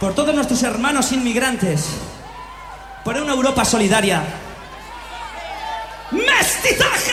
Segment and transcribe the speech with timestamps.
[0.00, 1.86] por todos nuestros hermanos inmigrantes,
[3.04, 4.22] por una Europa solidaria.
[6.10, 7.12] ¡Mestizaje!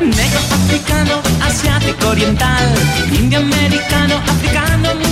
[0.00, 2.74] Negro, africano, asiático, oriental,
[3.12, 4.69] indio, americano, africano,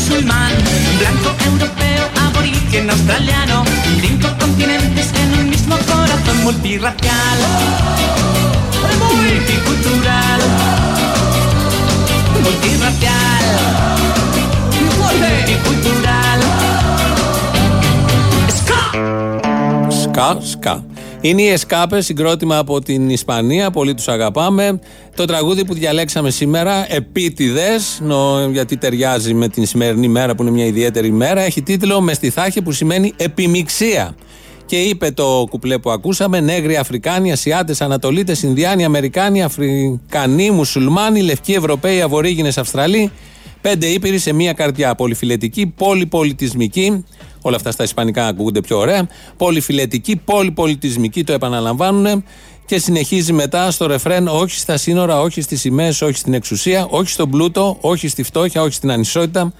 [0.08, 0.52] musulmán,
[0.98, 3.64] blanco europeo, aborigen australiano,
[4.00, 7.38] cinco continentes en un mismo corazón multirracial,
[8.98, 10.40] multicultural,
[12.42, 13.46] multirracial,
[15.20, 16.40] multicultural.
[18.48, 18.80] Ska,
[19.90, 20.82] ska, ska.
[21.20, 23.70] Είναι οι Εσκάπε, συγκρότημα από την Ισπανία.
[23.70, 24.78] Πολύ τους αγαπάμε.
[25.16, 28.02] Το τραγούδι που διαλέξαμε σήμερα, Επίτηδες,
[28.52, 32.30] γιατί ταιριάζει με την σημερινή μέρα που είναι μια ιδιαίτερη μέρα, έχει τίτλο Με στη
[32.30, 34.14] θάχη που σημαίνει επιμιξία.
[34.66, 41.52] Και είπε το κουπλέ που ακούσαμε: Νέγροι, Αφρικάνοι, Ασιάτες, Ανατολίτες, Ινδιάνοι, Αμερικάνοι, Αφρικανοί, Μουσουλμάνοι, Λευκοί,
[41.52, 43.10] Ευρωπαίοι, Αβορήγινες, Αυστραλοί.
[43.68, 44.94] Πέντε ήπειροι σε μία καρδιά.
[44.94, 47.04] Πολυφιλετική, πολυπολιτισμική.
[47.40, 49.08] Όλα αυτά στα Ισπανικά ακούγονται πιο ωραία.
[49.36, 52.24] Πολυφιλετική, πολυπολιτισμική, το επαναλαμβάνουν.
[52.66, 57.08] Και συνεχίζει μετά στο ρεφρέν: Όχι στα σύνορα, όχι στις σημαίες, όχι στην εξουσία, όχι
[57.08, 59.52] στον πλούτο, όχι στη φτώχεια, όχι στην ανισότητα.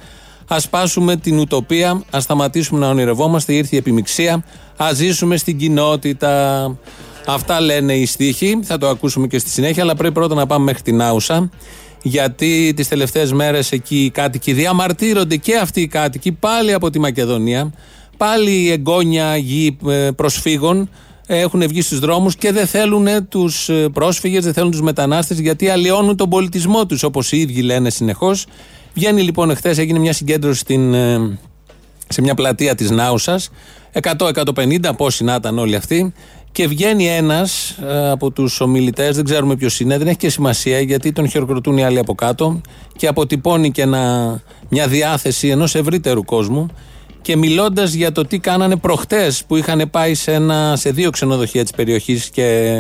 [0.47, 3.53] Α σπάσουμε την ουτοπία, ας σταματήσουμε να ονειρευόμαστε.
[3.53, 4.45] Ήρθε η επιμηξία.
[4.77, 6.65] Α ζήσουμε στην κοινότητα.
[7.27, 8.59] Αυτά λένε οι στίχοι.
[8.63, 9.83] Θα το ακούσουμε και στη συνέχεια.
[9.83, 11.51] Αλλά πρέπει πρώτα να πάμε μέχρι την Άουσα.
[12.03, 16.99] Γιατί τις τελευταίες μέρες εκεί οι κάτοικοι διαμαρτύρονται και αυτοί οι κάτοικοι πάλι από τη
[16.99, 17.73] Μακεδονία.
[18.17, 20.89] Πάλι οι εγγόνια γη ε, προσφύγων
[21.27, 26.17] έχουν βγει στους δρόμους και δεν θέλουν τους πρόσφυγες, δεν θέλουν τους μετανάστες γιατί αλλοιώνουν
[26.17, 28.47] τον πολιτισμό τους, όπως οι ίδιοι λένε συνεχώς.
[28.95, 31.39] Βγαίνει λοιπόν εχθές, έγινε μια συγκέντρωση στην, ε,
[32.09, 33.51] σε μια πλατεία της Νάουσας.
[33.93, 36.13] 100-150, πόσοι να ήταν όλοι αυτοί.
[36.53, 37.79] Και βγαίνει ένας
[38.11, 41.85] από τους ομιλητές, δεν ξέρουμε ποιος είναι, δεν έχει και σημασία γιατί τον χειροκροτούν οι
[41.85, 42.61] άλλοι από κάτω
[42.97, 46.67] και αποτυπώνει και ένα, μια διάθεση ενός ευρύτερου κόσμου.
[47.23, 51.63] Και μιλώντας για το τι κάνανε προχτές που είχαν πάει σε, ένα, σε δύο ξενοδοχεία
[51.63, 52.31] της περιοχής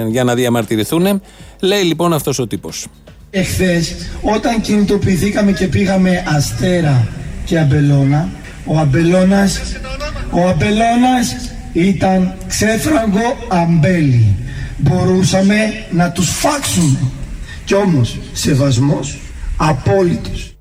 [0.08, 1.20] για να διαμαρτυρηθούν,
[1.60, 2.86] λέει λοιπόν αυτός ο τύπος.
[3.30, 7.08] Εχθές όταν κινητοποιηθήκαμε και πήγαμε Αστέρα
[7.44, 8.28] και Αμπελώνα
[8.64, 9.60] ο Αμπελώνας
[10.30, 11.36] ο Αμπελώνας
[11.72, 14.36] ήταν ξέφραγκο αμπέλι
[14.76, 15.56] μπορούσαμε
[15.90, 16.98] να τους φάξουμε
[17.64, 19.18] κι όμως σεβασμός
[19.56, 20.52] απόλυτος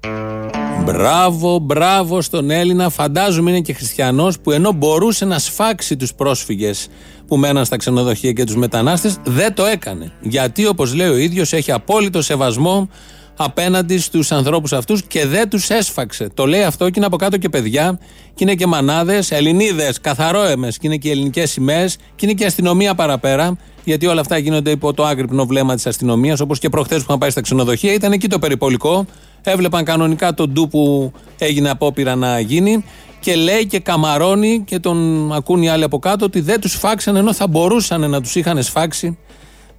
[0.83, 2.89] Μπράβο, μπράβο στον Έλληνα.
[2.89, 6.87] Φαντάζομαι είναι και χριστιανός που ενώ μπορούσε να σφάξει τους πρόσφυγες
[7.27, 10.11] που μέναν στα ξενοδοχεία και τους μετανάστες, δεν το έκανε.
[10.21, 12.89] Γιατί, όπως λέει ο ίδιος, έχει απόλυτο σεβασμό
[13.37, 16.29] απέναντι στους ανθρώπους αυτούς και δεν τους έσφαξε.
[16.33, 17.99] Το λέει αυτό και είναι από κάτω και παιδιά,
[18.35, 22.95] και είναι και μανάδες, Ελληνίδες, καθαρόεμε, και είναι και ελληνικές σημαίες, και είναι και αστυνομία
[22.95, 23.57] παραπέρα.
[23.83, 27.17] Γιατί όλα αυτά γίνονται υπό το άγρυπνο βλέμμα της αστυνομίας, όπως και προχθές που είχαν
[27.17, 29.05] πάει στα ξενοδοχεία, ήταν εκεί το περιπολικό.
[29.43, 32.83] Έβλεπαν κανονικά τον ντου που έγινε απόπειρα να γίνει
[33.19, 37.15] και λέει και καμαρώνει και τον ακούν οι άλλοι από κάτω ότι δεν τους φάξαν
[37.15, 39.17] ενώ θα μπορούσαν να τους είχαν σφάξει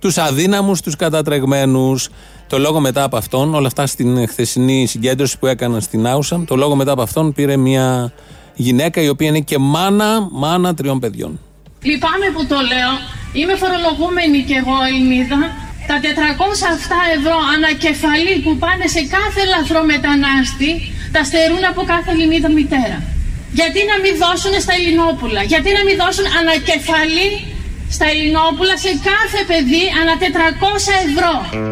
[0.01, 2.09] τους αδύναμους, τους κατατρεγμένους.
[2.47, 6.57] Το λόγο μετά από αυτόν, όλα αυτά στην χθεσινή συγκέντρωση που έκαναν στην Άουσα, το
[6.57, 8.13] λόγο μετά από αυτόν πήρε μια
[8.55, 11.41] γυναίκα η οποία είναι και μάνα, μάνα τριών παιδιών.
[11.83, 12.93] Λυπάμαι που το λέω.
[13.39, 15.41] Είμαι φορολογούμενη κι εγώ Ελληνίδα.
[15.91, 16.07] Τα 407
[17.17, 20.71] ευρώ ανακεφαλή που πάνε σε κάθε λαθρομετανάστη
[21.15, 22.99] τα στερούν από κάθε Ελληνίδα μητέρα.
[23.59, 27.29] Γιατί να μην δώσουν στα Ελληνόπουλα, γιατί να μην δώσουν ανακεφαλή
[27.91, 30.23] στα Ελληνόπουλα σε κάθε παιδί ανά 400
[31.09, 31.67] ευρώ.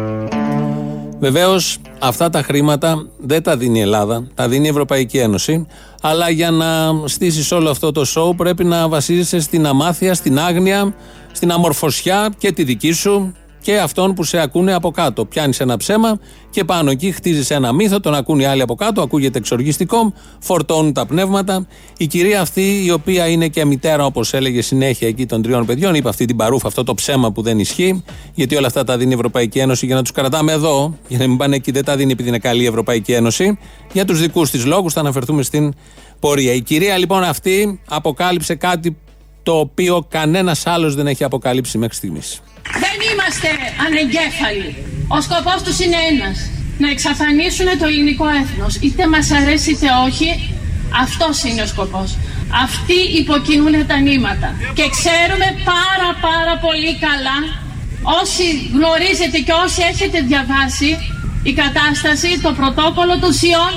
[1.19, 5.65] Βεβαίως, αυτά τα χρήματα δεν τα δίνει η Ελλάδα, τα δίνει η Ευρωπαϊκή Ένωση.
[6.01, 6.67] Αλλά για να
[7.05, 10.95] στήσεις όλο αυτό το σοου πρέπει να βασίζεσαι στην αμάθεια, στην άγνοια,
[11.31, 13.33] στην αμορφωσιά και τη δική σου
[13.67, 15.25] και αυτών που σε ακούνε από κάτω.
[15.25, 16.19] Πιάνεις ένα ψέμα
[16.49, 20.93] και πάνω εκεί χτίζεις ένα μύθο, τον ακούν οι άλλοι από κάτω, ακούγεται εξοργιστικό, φορτώνουν
[20.93, 21.67] τα πνεύματα.
[21.97, 25.95] Η κυρία αυτή, η οποία είναι και μητέρα, όπως έλεγε συνέχεια εκεί των τριών παιδιών,
[25.95, 28.03] είπε αυτή την παρούφα, αυτό το ψέμα που δεν ισχύει,
[28.33, 31.27] γιατί όλα αυτά τα δίνει η Ευρωπαϊκή Ένωση για να τους κρατάμε εδώ, για να
[31.27, 33.57] μην πάνε εκεί, δεν τα δίνει επειδή είναι καλή η Ευρωπαϊκή Ένωση.
[33.93, 35.73] Για τους δικούς της λόγους θα αναφερθούμε στην
[36.19, 36.53] πορεία.
[36.53, 38.97] Η κυρία λοιπόν αυτή αποκάλυψε κάτι
[39.43, 42.41] το οποίο κανένας άλλος δεν έχει αποκαλύψει μέχρι στιγμής.
[42.71, 43.51] Δεν είμαστε
[43.85, 44.69] ανεγκέφαλοι.
[45.15, 46.37] Ο σκοπός τους είναι ένας.
[46.83, 48.73] Να εξαφανίσουν το ελληνικό έθνος.
[48.85, 50.29] Είτε μας αρέσει είτε όχι,
[51.03, 52.09] αυτός είναι ο σκοπός.
[52.65, 54.49] Αυτοί υποκινούν τα νήματα.
[54.77, 57.37] Και ξέρουμε πάρα πάρα πολύ καλά,
[58.21, 58.45] όσοι
[58.75, 60.89] γνωρίζετε και όσοι έχετε διαβάσει,
[61.49, 63.73] η κατάσταση, το πρωτόκολλο του ΣΥΟΝ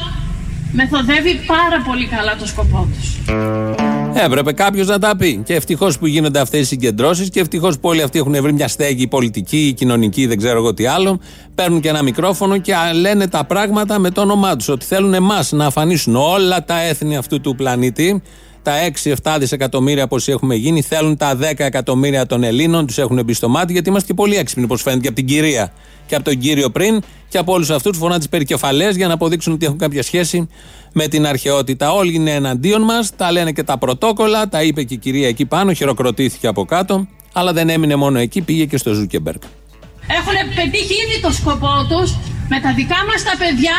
[0.79, 3.08] μεθοδεύει πάρα πολύ καλά το σκοπό τους.
[4.14, 5.42] Έπρεπε κάποιος να τα πει.
[5.44, 8.68] Και ευτυχώς που γίνονται αυτές οι συγκεντρώσεις και ευτυχώς που όλοι αυτοί έχουν βρει μια
[8.68, 11.20] στέγη πολιτική, κοινωνική, δεν ξέρω εγώ τι άλλο.
[11.54, 14.68] Παίρνουν και ένα μικρόφωνο και λένε τα πράγματα με το όνομά τους.
[14.68, 18.22] Ότι θέλουν εμάς να αφανίσουν όλα τα έθνη αυτού του πλανήτη.
[18.62, 18.72] Τα
[19.24, 23.48] 6-7 δισεκατομμύρια όπω έχουμε γίνει θέλουν τα 10 εκατομμύρια των Ελλήνων, τους έχουν μπει στο
[23.48, 25.72] μάτι γιατί είμαστε και πολύ έξυπνοι, όπως φαίνεται και από την κυρία
[26.10, 29.52] και από τον κύριο πριν και από όλους αυτούς φοράν τις περικεφαλαίες για να αποδείξουν
[29.52, 30.48] ότι έχουν κάποια σχέση
[30.92, 31.92] με την αρχαιότητα.
[31.92, 35.44] Όλοι είναι εναντίον μας, τα λένε και τα πρωτόκολλα, τα είπε και η κυρία εκεί
[35.44, 39.43] πάνω, χειροκροτήθηκε από κάτω, αλλά δεν έμεινε μόνο εκεί, πήγε και στο Ζούκερμπεργκ.
[40.18, 42.08] Έχουν πετύχει ήδη το σκοπό τους
[42.52, 43.76] με τα δικά μας τα παιδιά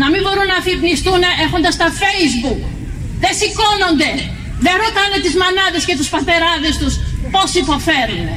[0.00, 2.60] να μην μπορούν να αφυπνιστούν έχοντας τα Facebook.
[3.22, 4.10] Δεν σηκώνονται.
[4.64, 6.94] Δεν ρωτάνε τις μανάδες και τους πατεράδες τους
[7.34, 8.28] πώς υποφέρουν.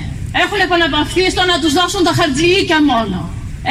[0.43, 3.19] Έχουν επαναπαυθεί στο να τους δώσουν τα χαρτζηλίκια μόνο.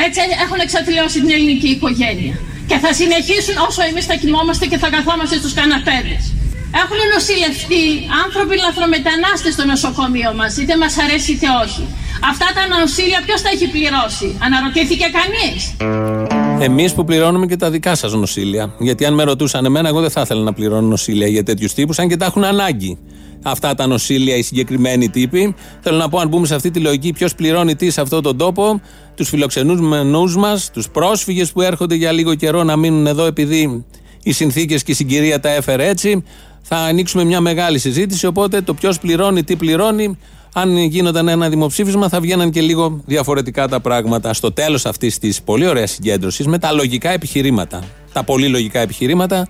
[0.07, 2.35] Έτσι έχουν εξαθλιώσει την ελληνική οικογένεια.
[2.69, 6.23] Και θα συνεχίσουν όσο εμείς θα κοιμόμαστε και θα καθόμαστε στους καναπέδες.
[6.83, 7.85] Έχουν νοσηλευτεί
[8.25, 11.85] άνθρωποι λαθρομετανάστες στο νοσοκομείο μας, είτε μας αρέσει είτε όχι.
[12.31, 15.61] Αυτά τα νοσήλια ποιος τα έχει πληρώσει, αναρωτήθηκε κανείς.
[16.69, 18.75] Εμείς που πληρώνουμε και τα δικά σας νοσήλια.
[18.79, 21.99] Γιατί αν με ρωτούσαν εμένα, εγώ δεν θα ήθελα να πληρώνω νοσήλια για τέτοιους τύπους,
[21.99, 22.99] αν και τα έχουν ανάγκη
[23.51, 25.55] αυτά τα νοσήλια οι συγκεκριμένοι τύποι.
[25.81, 28.37] Θέλω να πω, αν μπούμε σε αυτή τη λογική, ποιος πληρώνει τι σε αυτόν τον
[28.37, 28.81] τόπο,
[29.15, 33.85] τους φιλοξενούμενους μας, τους πρόσφυγες που έρχονται για λίγο καιρό να μείνουν εδώ επειδή
[34.23, 36.25] οι συνθήκες και η συγκυρία τα έφερε έτσι.
[36.63, 38.27] Θα ανοίξουμε μια μεγάλη συζήτηση.
[38.27, 40.19] Οπότε το ποιος πληρώνει, τι πληρώνει,
[40.53, 44.33] αν γίνονταν ένα δημοψήφισμα, θα βγαίναν και λίγο διαφορετικά τα πράγματα.
[44.33, 47.83] Στο τέλος αυτής της πολύ ωραία συγκέντρωσης, με τα λογικά επιχειρήματα.
[48.13, 49.49] Τα πολύ λογικά επιχειρήματα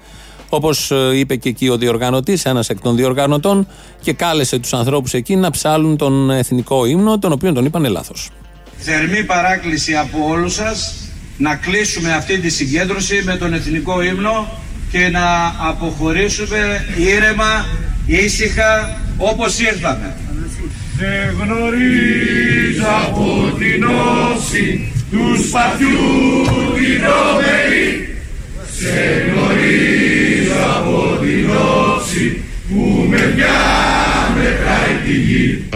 [0.56, 3.66] Όπως ε, είπε και εκεί ο διοργανωτής, ένας εκ των διοργανωτών,
[4.02, 8.30] και κάλεσε τους ανθρώπους εκεί να ψάλουν τον εθνικό ύμνο, τον οποίο τον είπαν λάθος.
[8.76, 10.94] Θερμή παράκληση από όλους σας
[11.38, 14.48] να κλείσουμε αυτή τη συγκέντρωση με τον εθνικό ύμνο
[14.90, 17.66] και να αποχωρήσουμε ήρεμα,
[18.06, 20.16] ήσυχα, όπως ήρθαμε.
[20.96, 23.84] Δεν γνωρίζω από την
[24.34, 25.88] όση του σπαθιού
[26.74, 27.04] την
[28.78, 30.25] σε γνωρίζω
[30.76, 33.46] από την όψη που με πια
[34.36, 35.68] μετράει τη γη.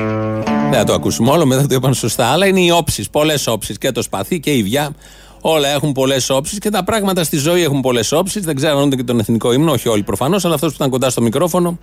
[0.70, 2.26] Δεν θα το ακούσουμε όλο, μετά το είπαν σωστά.
[2.26, 3.78] Αλλά είναι οι όψεις, πολλές όψεις.
[3.78, 4.94] Και το σπαθί και η βιά.
[5.40, 8.44] Όλα έχουν πολλές όψεις και τα πράγματα στη ζωή έχουν πολλές όψεις.
[8.44, 11.10] Δεν ξέρω αν και τον εθνικό ύμνο, όχι όλοι προφανώς, αλλά αυτός που ήταν κοντά
[11.10, 11.78] στο μικρόφωνο.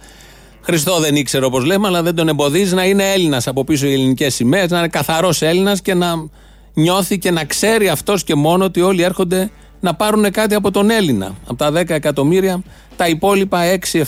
[0.62, 3.94] Χριστό δεν ήξερε όπως λέμε, αλλά δεν τον εμποδίζει να είναι Έλληνας από πίσω οι
[3.94, 6.30] ελληνικές σημαίες, να είναι καθαρός Έλληνας και να
[6.74, 10.90] νιώθει και να ξέρει αυτός και μόνο ότι όλοι έρχονται να πάρουν κάτι από τον
[10.90, 11.36] Έλληνα.
[11.46, 12.62] Από τα 10 εκατομμύρια,
[12.96, 13.60] τα υπόλοιπα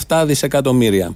[0.08, 1.14] 6-7 δισεκατομμύρια.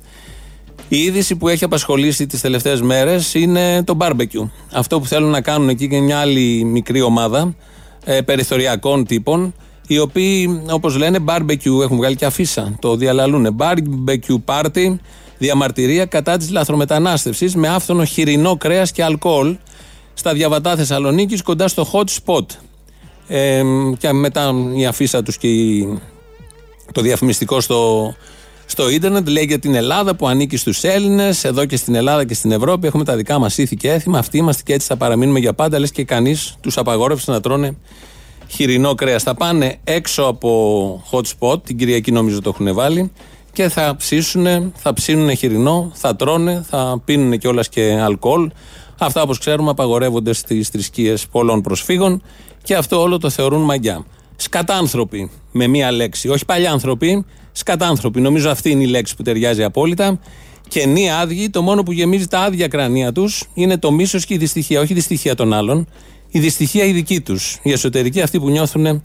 [0.88, 4.48] Η είδηση που έχει απασχολήσει τις τελευταίες μέρες είναι το barbecue.
[4.72, 7.54] Αυτό που θέλουν να κάνουν εκεί και μια άλλη μικρή ομάδα
[8.04, 9.54] ε, περιθωριακών τύπων,
[9.86, 12.76] οι οποίοι, όπως λένε, barbecue έχουν βγάλει και αφίσα.
[12.80, 13.56] Το διαλαλούν.
[13.58, 14.96] Barbecue party,
[15.38, 19.56] διαμαρτυρία κατά της λαθρομετανάστευσης με άφθονο χοιρινό κρέας και αλκοόλ
[20.14, 22.44] στα διαβατά Θεσσαλονίκης κοντά στο hot spot.
[23.28, 23.62] Ε,
[23.98, 25.48] και μετά η αφίσα τους και
[26.92, 28.14] το διαφημιστικό στο,
[28.66, 32.34] στο ίντερνετ λέει για την Ελλάδα που ανήκει στους Έλληνες εδώ και στην Ελλάδα και
[32.34, 35.38] στην Ευρώπη έχουμε τα δικά μας ήθη και έθιμα αυτοί είμαστε και έτσι θα παραμείνουμε
[35.38, 37.76] για πάντα λες και κανείς τους απαγόρευσε να τρώνε
[38.48, 43.10] χοιρινό κρέας θα πάνε έξω από hot spot την Κυριακή νομίζω το έχουν βάλει
[43.54, 48.50] και θα ψήσουν, θα ψήνουν χοιρινό, θα τρώνε, θα πίνουν κιόλας και αλκοόλ.
[48.98, 52.22] Αυτά όπως ξέρουμε απαγορεύονται στις θρησκείες πολλών προσφύγων
[52.64, 54.04] και αυτό όλο το θεωρούν μαγιά.
[54.36, 56.28] Σκατάνθρωποι, με μία λέξη.
[56.28, 58.20] Όχι παλιάνθρωποι, σκατάνθρωποι.
[58.20, 60.20] Νομίζω αυτή είναι η λέξη που ταιριάζει απόλυτα.
[60.68, 64.34] Και νη άδειοι, το μόνο που γεμίζει τα άδεια κρανία τους είναι το μίσος και
[64.34, 64.80] η δυστυχία.
[64.80, 65.88] Όχι η δυστυχία των άλλων,
[66.28, 67.58] η δυστυχία η δική τους.
[67.62, 69.02] Η εσωτερική αυτή που νιώθουν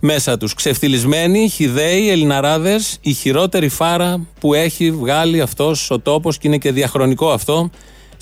[0.00, 0.54] μέσα τους.
[0.54, 6.72] Ξεφτυλισμένοι, χιδαίοι, ελληναράδες, η χειρότερη φάρα που έχει βγάλει αυτός ο τόπος και είναι και
[6.72, 7.70] διαχρονικό αυτό.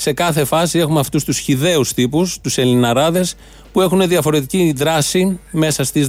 [0.02, 3.34] Σε κάθε φάση έχουμε αυτούς τους χιδαίους τύπους, τους Ελληναράδες,
[3.72, 6.08] που έχουν διαφορετική δράση μέσα στις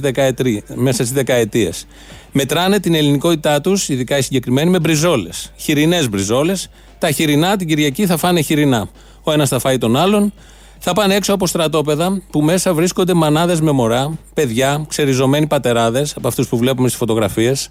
[1.12, 1.86] δεκαετίες.
[2.32, 5.52] Μετράνε την ελληνικότητά τους, ειδικά οι συγκεκριμένοι, με μπριζόλες.
[5.56, 6.68] Χοιρινές μπριζόλες.
[6.98, 8.88] Τα χοιρινά την Κυριακή θα φάνε χοιρινά.
[9.22, 10.32] Ο ένας θα φάει τον άλλον.
[10.78, 16.28] Θα πάνε έξω από στρατόπεδα που μέσα βρίσκονται μανάδες με μωρά, παιδιά, ξεριζωμένοι πατεράδες, από
[16.28, 17.70] αυτούς που βλέπουμε στις φωτογραφίες.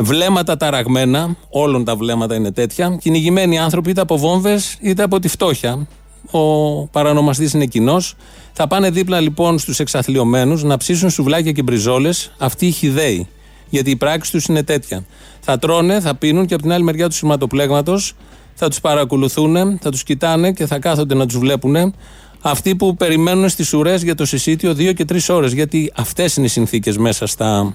[0.00, 2.96] Βλέμματα ταραγμένα, όλων τα βλέμματα είναι τέτοια.
[3.00, 5.86] Κυνηγημένοι άνθρωποι είτε από βόμβες είτε από τη φτώχεια.
[6.30, 8.14] Ο παρανομαστής είναι κοινός.
[8.52, 13.28] Θα πάνε δίπλα λοιπόν στους εξαθλειωμένους να ψήσουν σουβλάκια και μπριζόλες αυτοί οι χιδαίοι.
[13.68, 15.04] Γιατί η πράξη τους είναι τέτοια.
[15.40, 18.14] Θα τρώνε, θα πίνουν και από την άλλη μεριά του σηματοπλέγματος
[18.54, 21.94] θα τους παρακολουθούν, θα τους κοιτάνε και θα κάθονται να τους βλέπουν.
[22.40, 25.52] Αυτοί που περιμένουν στις ουρές για το συσίτιο δύο και τρεις ώρες.
[25.52, 27.74] Γιατί αυτές είναι οι συνθήκες μέσα στα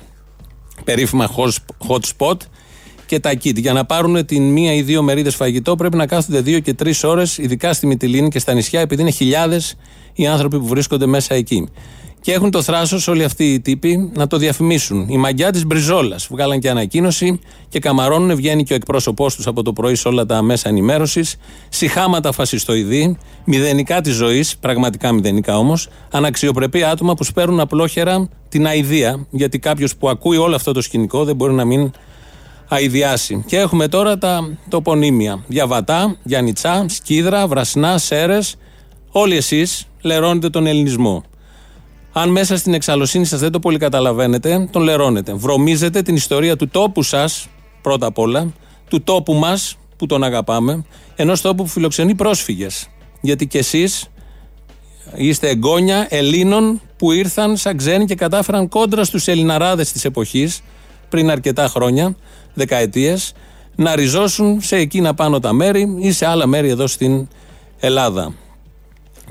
[0.84, 1.30] περίφημα
[1.88, 2.38] hot spot
[3.06, 3.56] και τα kit.
[3.56, 7.04] Για να πάρουν την μία ή δύο μερίδες φαγητό πρέπει να κάθονται δύο και τρεις
[7.04, 9.76] ώρες, ειδικά στη Μυτιλίνη και στα νησιά, επειδή είναι χιλιάδες
[10.14, 11.70] οι άνθρωποι που βρίσκονται μέσα εκεί.
[12.24, 15.10] Και έχουν το θράσος όλοι αυτοί οι τύποι να το διαφημίσουν.
[15.10, 16.28] Η μαγιά της Μπριζόλας.
[16.32, 17.40] Βγάλαν και ανακοίνωση
[17.70, 18.36] και καμαρώνουν.
[18.36, 21.36] Βγαίνει και ο εκπρόσωπός τους από το πρωί σε όλα τα μέσα ενημέρωσης.
[21.70, 23.18] Συχάματα φασιστοειδή.
[23.46, 25.88] Μηδενικά της ζωής, πραγματικά μηδενικά όμως.
[26.12, 29.28] Αναξιοπρεπή άτομα που σπέρουν απλόχερα την αηδία.
[29.30, 31.92] Γιατί κάποιος που ακούει όλο αυτό το σκηνικό δεν μπορεί να μην
[32.68, 33.44] αηδιάσει.
[33.48, 35.44] Και έχουμε τώρα τα τοπονύμια.
[35.48, 38.56] Διαβατά, Γιάννητσά, Σκίδρα, Βρασνά, Σέρες.
[39.12, 41.24] Όλοι εσείς λερώνετε τον ελληνισμό.
[42.16, 45.34] Αν μέσα στην εξαλωσύνη σας δεν το πολύ καταλαβαίνετε, τον λερώνετε.
[45.34, 47.48] Βρωμίζετε την ιστορία του τόπου σας,
[47.82, 48.54] πρώτα απ' όλα,
[48.88, 52.88] του τόπου μας, που τον αγαπάμε, ενός τόπου που φιλοξενεί πρόσφυγες.
[53.22, 54.08] Γιατί κι εσείς
[55.16, 60.62] είστε εγγόνια Ελλήνων που ήρθαν σαν ξένοι και κατάφεραν κόντρα στους Ελληναράδες της εποχής,
[61.10, 62.16] πριν αρκετά χρόνια,
[62.54, 63.34] δεκαετίες,
[63.76, 67.28] να ριζώσουν σε εκείνα πάνω τα μέρη ή σε άλλα μέρη εδώ στην
[67.80, 68.34] Ελλάδα.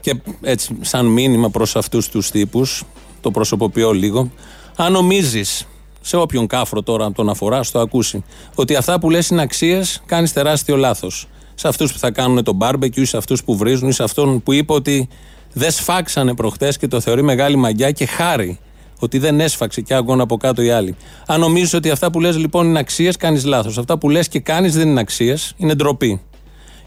[0.02, 2.84] Και έτσι, σαν μήνυμα προς αυτούς τους τύπους,
[3.20, 4.30] το προσωποποιώ λίγο,
[4.76, 5.66] αν νομίζεις
[6.00, 10.32] σε όποιον κάφρο τώρα τον αφοράς, στο ακούσει, ότι αυτά που λες είναι αξίες, κάνεις
[10.32, 11.28] τεράστιο λάθος.
[11.54, 14.52] Σε αυτούς που θα κάνουν τον μπάρμπεκιου, σε αυτούς που βρίζουν, ή σε αυτόν που
[14.52, 15.08] είπε ότι
[15.52, 18.58] δεν σφάξανε προχτές και το θεωρεί μεγάλη μαγιά και χάρη
[18.98, 20.96] ότι δεν έσφαξε και άγκον από κάτω οι άλλοι.
[21.26, 23.78] Αν νομίζεις ότι αυτά που λες λοιπόν είναι αξίες, κάνεις λάθος.
[23.78, 26.20] Αυτά που λες και κάνεις δεν είναι αξίες, είναι ντροπή.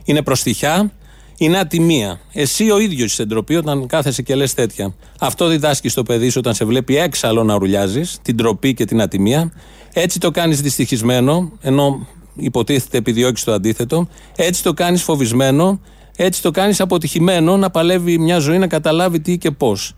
[0.03, 0.91] Είναι προστιχιά,
[1.37, 2.19] είναι ατιμία.
[2.33, 4.93] Εσύ ο ίδιος είσαι ντροπή όταν κάθεσαι και λες τέτοια.
[5.19, 9.01] Αυτό διδάσκεις στο παιδί σου όταν σε βλέπει έξαλλο να ρουλιάζεις, την ντροπή και την
[9.01, 9.51] ατιμία.
[9.93, 14.07] Έτσι το κάνεις δυστυχισμένο, ενώ υποτίθεται επιδιώκεις το αντίθετο.
[14.35, 15.79] Έτσι το κάνεις φοβισμένο.
[16.17, 19.95] Έτσι το κάνεις αποτυχημένο να παλεύει μια ζωή να καταλάβει τι και πώς.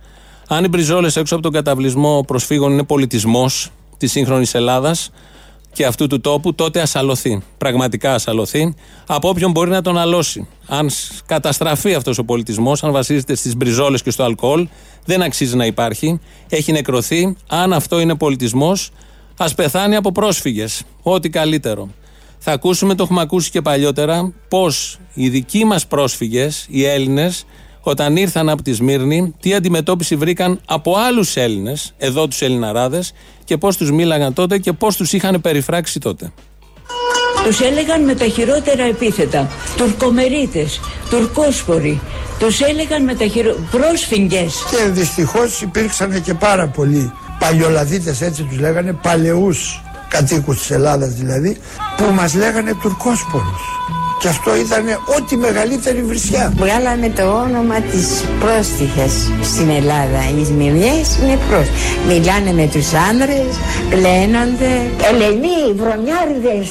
[0.47, 5.11] Αν οι μπριζόλες έξω από τον καταβλισμό προσφύγων είναι πολιτισμός της σύγχρονης Ελλάδας,
[5.77, 7.41] και αυτού του τόπου, τότε ασαλωθεί.
[7.57, 8.75] Πραγματικά ασαλωθεί
[9.07, 10.47] από όποιον μπορεί να τον αλώσει.
[10.67, 10.89] Αν
[11.25, 14.67] καταστραφεί αυτός ο πολιτισμός, αν βασίζεται στις μπριζόλες και στο αλκοόλ,
[15.05, 16.19] δεν αξίζει να υπάρχει.
[16.49, 17.35] Έχει νεκρωθεί.
[17.47, 18.89] Αν αυτό είναι πολιτισμός,
[19.37, 20.83] ας πεθάνει από πρόσφυγες.
[21.01, 21.89] Ό,τι καλύτερο.
[22.37, 27.45] Θα ακούσουμε, το έχουμε ακούσει και παλιότερα, πώς οι δικοί μας πρόσφυγες, οι Έλληνες,
[27.81, 33.11] όταν ήρθαν από τη Σμύρνη, τι αντιμετώπιση βρήκαν από άλλους Έλληνες, εδώ τους Ελληναράδες,
[33.47, 36.31] και πώς τους μίλαγαν τότε και πώς τους είχαν περιφράξει τότε.
[37.43, 39.49] Τους έλεγαν με τα χειρότερα επίθετα.
[39.77, 42.01] Τουρκομερίτες, τουρκόσποροι.
[42.39, 43.67] Τους έλεγαν με τα χειρότερα.
[43.71, 44.45] πρόσφυγε.
[44.71, 51.57] Και δυστυχώς υπήρξαν και πάρα πολλοί παλιολαδίτε, έτσι τους λέγανε, παλαιούς κατοίκους της Ελλάδας δηλαδή,
[51.97, 53.61] που μας λέγανε τουρκόσπορους.
[54.19, 54.85] Και αυτό ήταν
[55.17, 56.53] ό,τι μεγαλύτερη βρισιά.
[56.57, 60.21] Βγάλαμε το όνομα της πρόστιχας στην Ελλάδα.
[60.37, 62.05] Οι Σμυρνιές είναι πρόστιχες.
[62.07, 63.51] Μιλάνε με τους άνδρες,
[63.89, 64.71] πλένονται.
[65.09, 66.69] Ελενοί, βρωμιάριδες.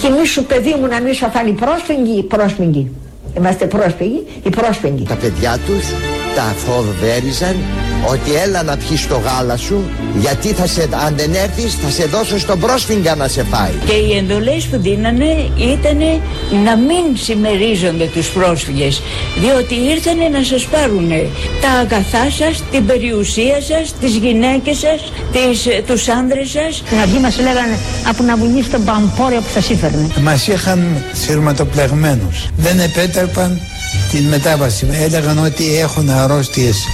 [0.00, 2.90] Και μη σου παιδί μου να μην σου φάνει πρόσφυγοι, πρόσφυγοι.
[3.36, 5.04] Είμαστε πρόσφυγοι, οι πρόσφυγοι.
[5.08, 5.84] Τα παιδιά τους
[6.40, 7.56] τα φοβέριζαν
[8.12, 12.04] ότι έλα να πιεις το γάλα σου γιατί θα σε, αν δεν έρθεις θα σε
[12.04, 13.72] δώσω στον πρόσφυγγα να σε φάει.
[13.86, 15.30] Και οι εντολές που δίνανε
[15.74, 15.98] ήταν
[16.64, 19.02] να μην συμμερίζονται τους πρόσφυγες
[19.40, 21.08] διότι ήρθανε να σας πάρουν
[21.60, 26.82] τα αγαθά σας, την περιουσία σας, τις γυναίκες σας, τις, τους άνδρες σας.
[26.86, 27.76] Στην αρχή μας λέγανε
[28.08, 30.06] από να βουνήσει τον παμπόρια που σας ήφερνε.
[30.20, 32.46] Μας είχαν σειρματοπλεγμένους.
[32.56, 33.60] Δεν επέτρεπαν
[34.10, 34.86] την μετάβαση.
[34.92, 36.86] Έλεγαν ότι έχουν αρρώστιες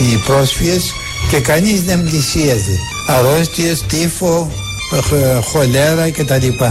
[0.00, 0.92] οι πρόσφυγες
[1.30, 2.78] και κανείς δεν πλησίαζε.
[3.06, 4.50] Αρρώστιες, τύφο,
[5.42, 6.64] χολέρα κτλ.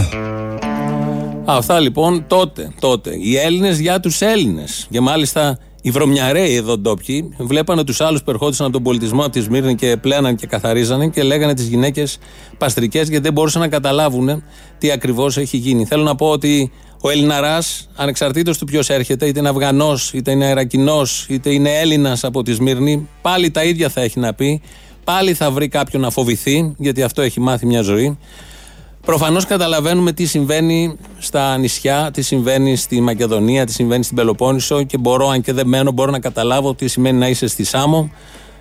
[1.44, 3.10] Αυτά λοιπόν τότε, τότε.
[3.20, 4.86] Οι Έλληνες για τους Έλληνες.
[4.90, 9.32] Και μάλιστα οι βρωμιαρέοι εδώ ντόπιοι βλέπανε τους άλλους που ερχόντουσαν από τον πολιτισμό από
[9.32, 12.18] τη Σμύρνη και πλέναν και καθαρίζανε και λέγανε τις γυναίκες
[12.58, 14.42] παστρικές γιατί δεν μπορούσαν να καταλάβουν
[14.78, 15.84] τι ακριβώς έχει γίνει.
[15.84, 17.58] Θέλω να πω ότι ο Ελληναρά,
[17.96, 22.52] ανεξαρτήτως του ποιος έρχεται, είτε είναι Αφγανός, είτε είναι Ιρακινός, είτε είναι Έλληνας από τη
[22.52, 24.60] Σμύρνη, πάλι τα ίδια θα έχει να πει.
[25.04, 28.18] Πάλι θα βρει κάποιον να φοβηθεί, γιατί αυτό έχει μάθει μια ζωή.
[29.04, 34.98] Προφανώς καταλαβαίνουμε τι συμβαίνει στα νησιά, τι συμβαίνει στη Μακεδονία, τι συμβαίνει στην Πελοπόννησο και
[34.98, 38.10] μπορώ, αν και δεν μένω, μπορώ να καταλάβω τι σημαίνει να είσαι στη Σάμο,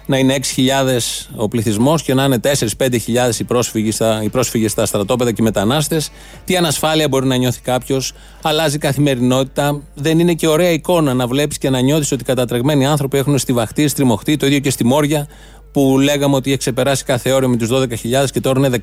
[0.10, 2.40] να είναι 6.000 ο πληθυσμός και να είναι
[2.78, 6.12] 4-5.000 οι πρόσφυγες στα, οι πρόσφυγες στα στρατόπεδα και οι μετανάστες.
[6.46, 9.82] Τι ανασφάλεια μπορεί να νιώθει κάποιος; Αλλάζει η καθημερινότητα.
[9.96, 13.88] Δεν είναι και ωραία εικόνα να βλέπεις και να νιώθεις ότι κατατρεγμένοι άνθρωποι έχουν στιβαχτεί,
[13.88, 15.28] στριμωχτεί, το ίδιο και στη Μόρια
[15.72, 17.86] που λέγαμε ότι έχει ξεπεράσει κάθε όριο με τους 12.000
[18.32, 18.80] και τώρα είναι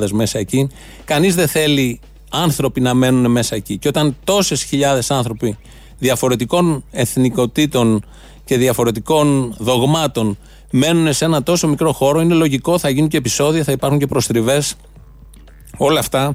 [0.00, 0.68] 16.000 μέσα εκεί.
[1.04, 3.78] Κανείς δεν θέλει άνθρωποι να μένουν μέσα εκεί.
[3.78, 5.58] Και όταν τόσες χιλιάδες άνθρωποι
[5.98, 8.04] διαφορετικών εθνικοτήτων
[8.44, 10.38] και διαφορετικών δογμάτων
[10.70, 14.06] μένουν σε ένα τόσο μικρό χώρο, είναι λογικό, θα γίνουν και επεισόδια, θα υπάρχουν και
[14.06, 14.76] προστριβές
[15.76, 16.34] Όλα αυτά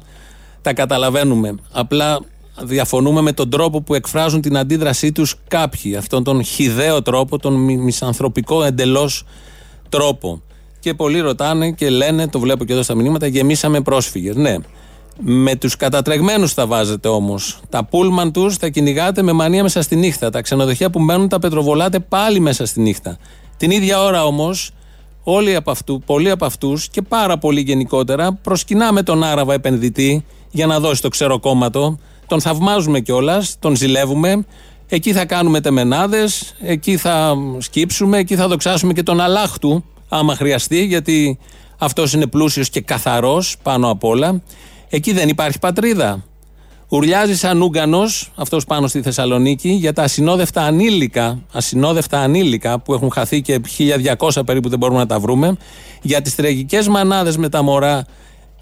[0.62, 1.56] τα καταλαβαίνουμε.
[1.72, 2.20] Απλά
[2.62, 5.96] διαφωνούμε με τον τρόπο που εκφράζουν την αντίδρασή τους κάποιοι.
[5.96, 9.24] Αυτόν τον χιδαίο τρόπο, τον μισανθρωπικό εντελώς
[9.90, 10.42] τρόπο.
[10.80, 14.36] Και πολλοί ρωτάνε και λένε, το βλέπω και εδώ στα μηνύματα, γεμίσαμε πρόσφυγες.
[14.36, 14.56] Ναι.
[15.24, 17.60] Με τους κατατρεγμένους θα βάζετε όμως.
[17.70, 20.30] Τα πούλμαν τους θα κυνηγάτε με μανία μέσα στη νύχτα.
[20.30, 23.18] Τα ξενοδοχεία που μένουν τα πετροβολάτε πάλι μέσα στη νύχτα.
[23.62, 24.72] Την ίδια ώρα όμως,
[25.24, 30.66] όλοι από αυτού, πολλοί από αυτούς και πάρα πολύ γενικότερα προσκυνάμε τον Άραβα επενδυτή για
[30.66, 32.00] να δώσει το ξεροκόμματο.
[32.28, 34.46] Τον θαυμάζουμε κιόλας, τον ζηλεύουμε.
[34.88, 40.86] Εκεί θα κάνουμε τεμενάδες, εκεί θα σκύψουμε, εκεί θα δοξάσουμε και τον Αλάχτου, άμα χρειαστεί,
[40.86, 41.40] γιατί
[41.78, 44.42] αυτός είναι πλούσιος και καθαρός πάνω απ' όλα.
[44.90, 46.24] Εκεί δεν υπάρχει πατρίδα.
[46.94, 48.04] Ουρλιάζει σαν Ούγκανο,
[48.36, 53.62] αυτός πάνω στη Θεσσαλονίκη, για τα ασυνόδευτα ανήλικα, ασυνόδευτα ανήλικα που έχουν χαθεί και
[54.18, 55.58] 1200 περίπου δεν μπορούμε να τα βρούμε,
[56.02, 58.06] για τις τραγικές μανάδες με τα μωρά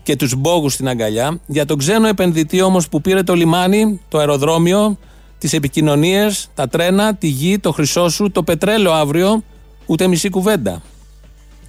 [0.03, 4.17] και τους μπόγους στην αγκαλιά, για τον ξένο επενδυτή όμως που πήρε το λιμάνι, το
[4.17, 4.97] αεροδρόμιο,
[5.37, 9.43] τις επικοινωνίες, τα τρένα, τη γη, το χρυσό σου, το πετρέλαιο αύριο,
[9.85, 10.81] ούτε μισή κουβέντα.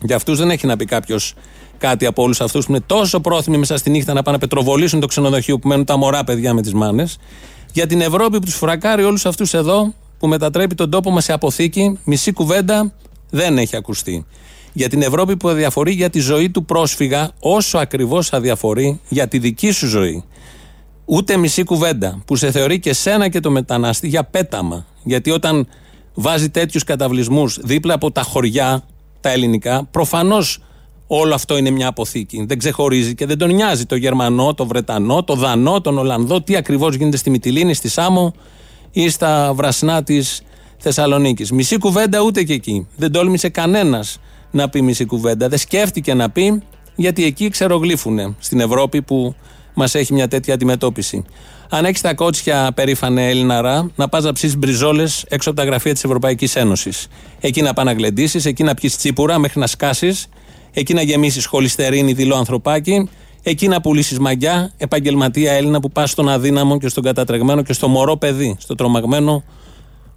[0.02, 1.34] Για αυτούς δεν έχει να πει κάποιος
[1.80, 5.00] κάτι από όλους αυτούς που είναι τόσο πρόθυμοι μέσα στη νύχτα να πάνε να πετροβολήσουν
[5.00, 7.18] το ξενοδοχείο που μένουν τα μωρά παιδιά με τις μάνες.
[7.72, 11.32] Για την Ευρώπη που τους φρακάρει όλους αυτούς εδώ, που μετατρέπει τον τόπο μας σε
[11.32, 12.92] αποθήκη, μισή κουβέντα
[13.30, 14.26] δεν έχει ακουστεί.
[14.72, 19.38] Για την Ευρώπη που αδιαφορεί για τη ζωή του πρόσφυγα, όσο ακριβώς αδιαφορεί για τη
[19.38, 20.25] δική σου ζωή.
[21.04, 24.87] Ούτε μισή κουβέντα που σε θεωρεί και σένα και το μετανάστη για πέταμα.
[25.02, 25.66] Γιατί όταν
[26.14, 28.82] βάζει τέτοιους καταβλισμούς δίπλα από τα χωριά,
[29.20, 30.58] τα ελληνικά, προφανώς
[31.12, 32.44] όλο αυτό είναι μια αποθήκη.
[32.48, 36.56] Δεν ξεχωρίζει και δεν τον νοιάζει το Γερμανό, το Βρετανό, το Δανό, τον Ολλανδό, τι
[36.56, 38.34] ακριβώς γίνεται στη Μυτιλίνη, στη Σάμο
[38.90, 40.42] ή στα βρασνά της
[40.78, 41.52] Θεσσαλονίκης.
[41.52, 42.86] Μισή κουβέντα ούτε και εκεί.
[42.96, 44.18] Δεν τόλμησε κανένας
[44.50, 45.48] να πει μισή κουβέντα.
[45.48, 46.62] Δεν σκέφτηκε να πει,
[46.96, 49.34] γιατί εκεί ξερογλύφουνε στην Ευρώπη που
[49.74, 51.24] μας έχει μια τέτοια αντιμετώπιση.
[51.68, 55.92] Αν έχεις τα κότσια περήφανε Ελληναρά, να πας να ψήσεις μπριζόλες έξω από τα γραφεία
[55.92, 57.06] της Ευρωπαϊκής Ένωσης.
[57.40, 60.26] Εκεί να πά να γλεντήσεις, εκεί να πιεις τσίπουρα μέχρι να σκάσεις,
[60.73, 63.09] εκεί να γεμίσεις χολυστερίνη δειλό ανθρωπάκι,
[63.43, 67.89] εκεί να πουλήσεις μαγιά, επαγγελματία Έλληνα που πας στον αδύναμο και στον κατατρεγμένο και στο
[67.89, 69.45] μωρό παιδί, στο τρομαγμένο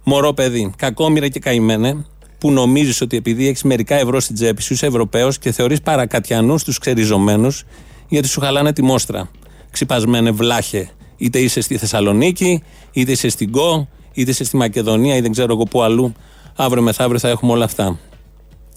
[0.04, 0.72] μωρό παιδί.
[0.76, 2.04] Κακόμοιρα και καημένε,
[2.38, 6.64] που νομίζεις ότι επειδή έχεις μερικά ευρώ στην τσέπη σου, είσαι Ευρωπαίος και θεωρείς παρακατιανούς
[6.64, 7.64] τους ξεριζωμένους,
[8.08, 9.30] γιατί σου χαλάνε τη μόστρα.
[9.70, 10.90] Ξυπασμένε βλάχε.
[11.16, 12.62] Είτε είσαι στη Θεσσαλονίκη,
[12.92, 16.12] είτε είσαι στην Κο, είτε είσαι στη Μακεδονία ή δεν ξέρω εγώ πού αλλού.
[16.56, 17.98] Αύριο μεθαύριο θα έχουμε όλα αυτά.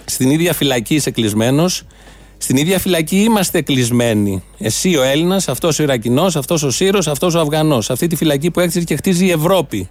[0.09, 1.83] Στην ίδια φυλακή είσαι κλεισμένος.
[2.37, 4.43] Στην ίδια φυλακή είμαστε κλεισμένοι.
[4.57, 7.89] Εσύ ο Έλληνας, αυτός ο Ιρακινός, αυτός ο Σύρος, αυτός ο Αφγανός.
[7.89, 9.89] Αυτή τη φυλακή που έκτιζε και χτίζει η Ευρώπη.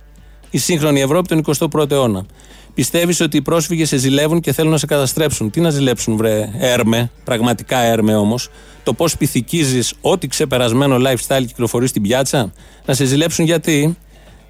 [0.51, 2.27] Η σύγχρονη Ευρώπη τον 21ο αιώνα.
[2.75, 5.51] Πιστεύεις ότι οι πρόσφυγες σε ζηλεύουν και θέλουν να σε καταστρέψουν.
[5.51, 8.49] Τι να ζηλέψουν, βρε, έρμε, πραγματικά έρμε όμως.
[8.83, 12.53] Το πώς πυθικίζεις ό,τι ξεπερασμένο lifestyle κυκλοφορεί στην πιάτσα.
[12.85, 13.97] Να σε ζηλέψουν γιατί;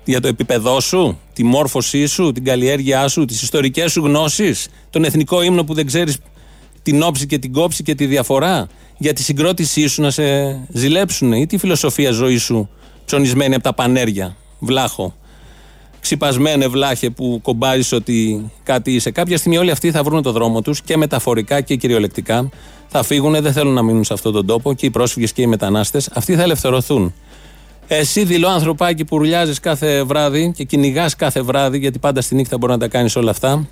[0.08, 5.04] Για το επίπεδό σου, τη μόρφωσή σου, την καλλιέργειά σου, τις ιστορικές σου γνώσεις, τον
[5.04, 6.18] εθνικό ύμνο που δεν ξέρεις
[6.82, 8.68] την όψη και την κόψη και τη διαφορά.
[8.98, 10.22] Για τη συγκρότησή σου να σε
[10.72, 12.68] ζηλέψουν ή τη φιλοσοφία ζωή σου
[13.04, 14.36] ψωνισμένη από τα πανέρια.
[14.58, 15.14] Βλάχο
[16.06, 19.10] ξυπασμένε βλάχε που κομπάζεις ότι κάτι είσαι.
[19.10, 22.48] Κάποια στιγμή όλοι αυτοί θα βρουν το δρόμο τους και μεταφορικά και κυριολεκτικά.
[22.88, 25.46] Θα φύγουν, δεν θέλουν να μείνουν σε αυτόν τον τόπο και οι πρόσφυγες και οι
[25.46, 26.10] μετανάστες.
[26.14, 27.14] Αυτοί θα ελευθερωθούν.
[27.88, 32.59] Εσύ, δηλώ ανθρωπάκι που ρουλιάζεις κάθε βράδυ και κυνηγάς κάθε βράδυ, γιατί πάντα στη νύχτα
[32.59, 33.68] μπορεί να τα κάνεις όλα αυτά,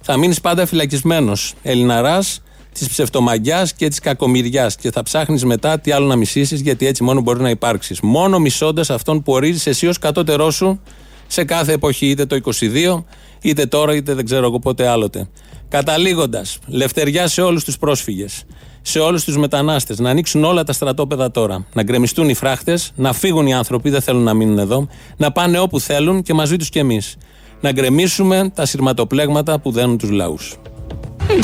[0.00, 1.54] θα μείνεις πάντα φυλακισμένος.
[1.62, 4.76] Ελληναράς της ψευτομαγιάς και της κακομοιριάς.
[4.76, 8.00] Και θα ψάχνεις μετά τι άλλο να μισήσεις, γιατί έτσι μόνο μπορεί να υπάρξεις.
[8.00, 10.80] Μόνο μισώντας αυτόν που ορίζεις εσύ ως κατώτερό σου
[11.26, 13.04] σε κάθε εποχή, είτε το 22,
[13.40, 15.28] είτε τώρα, είτε δεν ξέρω εγώ πότε άλλοτε.
[15.70, 18.44] Καταλήγοντας, λευτεριά σε όλους τους πρόσφυγες,
[18.82, 23.12] σε όλους τους μετανάστες, να ανοίξουν όλα τα στρατόπεδα τώρα, να γκρεμιστούν οι φράχτες, να
[23.12, 26.68] φύγουν οι άνθρωποι, δεν θέλουν να μείνουν εδώ, να πάνε όπου θέλουν και μαζί τους
[26.68, 27.16] κι εμείς.
[27.60, 30.56] Να γκρεμίσουμε τα σειρματοπλέγματα που δένουν τους λαούς.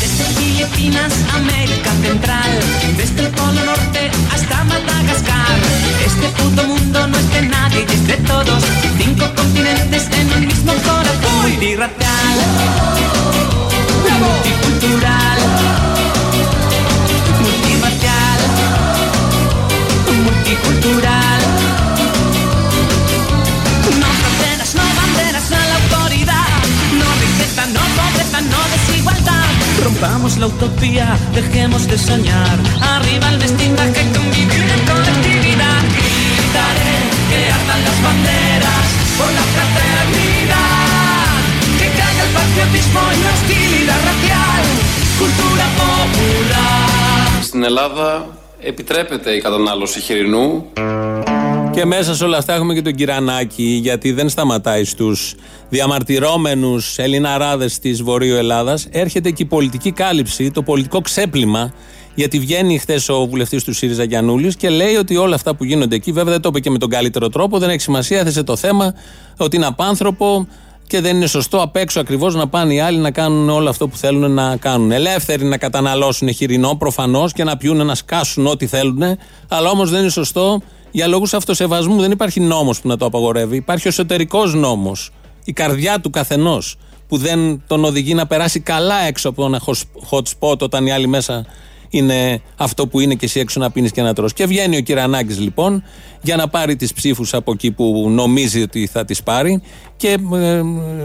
[0.03, 2.53] Desde Filipinas, América Central,
[3.01, 4.03] desde el Polo Norte
[4.35, 5.57] hasta Madagascar.
[6.09, 8.61] Este puto mundo no es de nadie, es de todos.
[9.01, 11.39] Cinco continentes en un mismo corazón.
[11.45, 12.37] Multirracial,
[14.27, 15.39] multicultural,
[17.43, 18.41] multirracial,
[20.25, 21.43] multicultural.
[24.01, 26.49] No fronteras, no banderas, no la autoridad.
[27.01, 29.49] No riqueza, no pobreza, no desigualdad.
[29.85, 32.59] Rompamos la utopía, dejemos de soñar.
[32.95, 35.83] Arriba el destinaje, convivir en colectividad.
[36.37, 36.97] Gritaré
[37.29, 38.87] que ardan las banderas
[39.19, 39.45] por la
[42.57, 44.65] caiga el patriotismo y la hostilidad racial.
[45.21, 47.43] Cultura popular.
[47.43, 50.65] Στην Ελλάδα επιτρέπεται η κατανάλωση χοιρινού.
[51.73, 55.35] Και μέσα σε όλα αυτά έχουμε και τον Κυρανάκη, γιατί δεν σταματάει στους
[55.69, 58.87] διαμαρτυρόμενους Ελληναράδες της Βορείου Ελλάδας.
[58.91, 61.73] Έρχεται και η πολιτική κάλυψη, το πολιτικό ξέπλυμα,
[62.15, 65.95] γιατί βγαίνει χθες ο βουλευτής του ΣΥΡΙΖΑ Γιανούλης και λέει ότι όλα αυτά που γίνονται
[65.95, 68.57] εκεί, βέβαια δεν το είπε και με τον καλύτερο τρόπο, δεν έχει σημασία, έθεσε το
[68.57, 68.95] θέμα
[69.37, 70.47] ότι είναι απάνθρωπο
[70.87, 73.89] και δεν είναι σωστό απ' έξω ακριβώς να πάνε οι άλλοι να κάνουν όλο αυτό
[73.89, 74.93] που θέλουν να κάνουν.
[74.93, 79.03] Ελεύθεροι να καταναλώσουν χοιρινό προφανώς και να πιούν, να σκάσουν ό,τι θέλουν,
[79.49, 82.01] αλλά όμως δεν είναι σωστό για λόγους αυτοσεβασμού.
[82.01, 83.57] Δεν υπάρχει νόμος που να το απαγορεύει.
[83.57, 85.11] Υπάρχει ο εσωτερικός νόμος.
[85.45, 86.77] Η καρδιά του καθενός
[87.09, 89.61] που δεν τον οδηγεί να περάσει καλά έξω από ένα
[90.11, 91.47] hot spot όταν οι άλλοι μέσα
[91.91, 94.33] είναι αυτό που είναι και εσύ έξω να πίνεις και να τρως.
[94.33, 95.83] Και βγαίνει ο Κυρανάκης λοιπόν
[96.23, 99.63] για να πάρει τις ψήφους από εκεί που νομίζει ότι θα τις πάρει
[99.97, 100.63] και ε,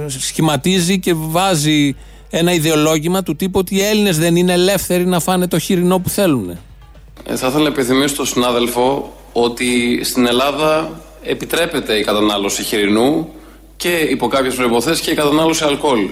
[0.08, 1.96] σχηματίζει και βάζει
[2.30, 6.10] ένα ιδεολόγημα του τύπου ότι οι Έλληνες δεν είναι ελεύθεροι να φάνε το χοιρινό που
[6.10, 6.50] θέλουν.
[6.50, 13.28] Ε, θα ήθελα να επιθυμίσω στον συνάδελφο ότι στην Ελλάδα επιτρέπεται η κατανάλωση χοιρινού
[13.78, 16.10] και υπό κάποιες προποθέσει και η κατανάλωση αλκοόλ.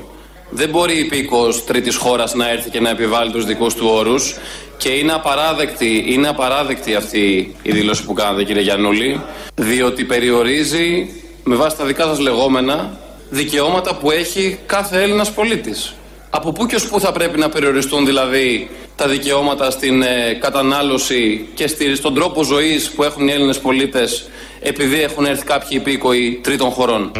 [0.49, 4.35] Δεν μπορεί η υπήκος τρίτης χώρας να έρθει και να επιβάλλει τους δικούς του όρους
[4.77, 9.21] και είναι απαράδεκτη, είναι απαράδεκτη αυτή η δήλωση που κάνατε κύριε Γιαννούλη
[9.55, 15.93] διότι περιορίζει με βάση τα δικά σας λεγόμενα δικαιώματα που έχει κάθε Έλληνας πολίτης.
[16.29, 21.47] Από πού και ως πού θα πρέπει να περιοριστούν δηλαδή τα δικαιώματα στην ε, κατανάλωση
[21.53, 26.39] και στη, στον τρόπο ζωής που έχουν οι Έλληνες πολίτες επειδή έχουν έρθει κάποιοι υπήκοοι
[26.43, 27.11] τρίτων χωρών;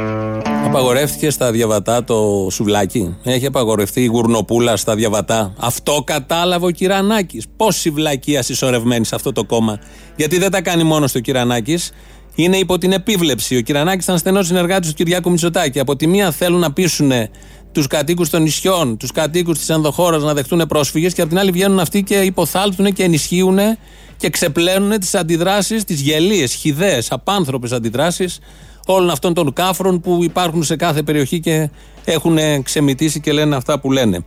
[0.69, 7.45] Απαγορεύτηκε στα διαβατά το σουβλάκι; Έχει απαγορευτεί η γουρνοπούλα στα διαβατά; Αυτό κατάλαβε ο Κυρανάκης.
[7.58, 9.79] Πόση βλακεία συσσωρευμένη σε αυτό το κόμμα;
[10.15, 11.91] Γιατί δεν τα κάνει μόνος στο Κυρανάκης.
[12.36, 13.55] Είναι υπό την επίβλεψη.
[13.58, 15.79] Ο Κυρανάκης ήταν στενός συνεργάτης του Κυριάκου Μητσοτάκη.
[15.79, 17.12] Από τη μία θέλουν να πείσουν
[17.71, 21.51] τους κατοίκους των νησιών, τους κατοίκους της ενδοχώρας να δεχτούν πρόσφυγες και από την άλλη
[21.51, 23.60] βγαίνουν αυτοί και υποθάλπτουν και ενισχύουν
[24.17, 28.39] και ξεπλένουν τις αντιδράσεις, τις γελίες, χιδαίε, απάνθρωπες αντιδράσεις
[28.93, 31.69] όλων αυτών των κάφρων που υπάρχουν σε κάθε περιοχή και
[32.06, 34.23] έχουν ξεμητήσει και λένε αυτά που λένε.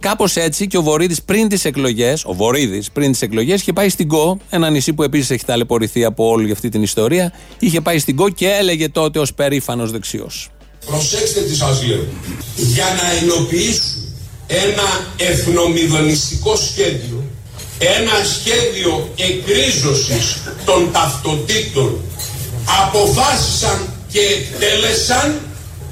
[0.00, 3.88] Κάπως έτσι και ο Βορύδης πριν τις εκλογές, ο Βορύδης πριν τις εκλογές, είχε πάει
[3.88, 7.32] στην ΚΟ, ένα νησί που επίσης έχει ταλαιπωρηθεί από όλη αυτή την ιστορία.
[7.58, 10.50] Είχε πάει στην ΚΟ και έλεγε τότε ως περήφανος δεξιός.
[10.86, 12.04] Προσέξτε τι σας λέω.
[12.56, 14.02] Για να υλοποιήσουν
[14.46, 17.24] ένα εθνομηδονιστικό σχέδιο,
[17.78, 22.00] ένα σχέδιο εκρίζωσης των ταυτοτήτων,
[22.84, 25.28] αποφάσισαν και εκτέλεσαν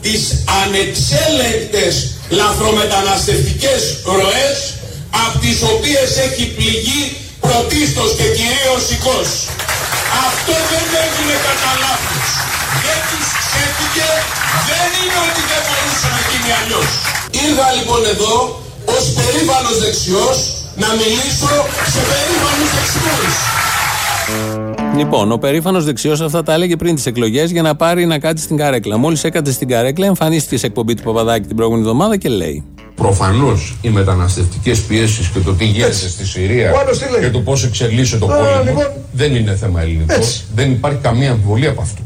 [0.04, 0.22] τις
[0.62, 1.94] ανεξέλεγκτες
[2.40, 3.82] λαθρομεταναστευτικές
[4.16, 4.58] ροές
[5.24, 7.02] από τις οποίες έχει πληγεί
[7.44, 8.98] πρωτίστως και κυρίως η
[10.26, 12.28] Αυτό δεν έγινε κατά λάθος.
[12.84, 14.10] Δεν τους ξέφυγε,
[14.70, 16.90] δεν είναι ότι δεν μπορούσε να γίνει αλλιώς.
[17.44, 18.34] Ήρθα λοιπόν εδώ
[18.96, 20.38] ως περήφανος δεξιός
[20.82, 21.52] να μιλήσω
[21.92, 23.36] σε περήφανους δεξιούς.
[24.96, 28.44] Λοιπόν, ο περήφανος δεξιός αυτά τα έλεγε πριν τις εκλογές για να πάρει να κάτσει
[28.44, 28.96] στην καρέκλα.
[28.96, 32.64] Μόλις έκατσε στην καρέκλα, εμφανίστηκε σε εκπομπή του Παπαδάκη την προηγούμενη εβδομάδα και λέει.
[32.94, 36.72] Προφανώς οι μεταναστευτικές πιέσεις και το τι γίνεται στη Συρία
[37.20, 38.86] και το πώς εξελίσσεται το πόλεμο λοιπόν.
[39.12, 40.14] δεν είναι θέμα ελληνικό.
[40.54, 42.02] Δεν υπάρχει καμία αμφιβολία από αυτό.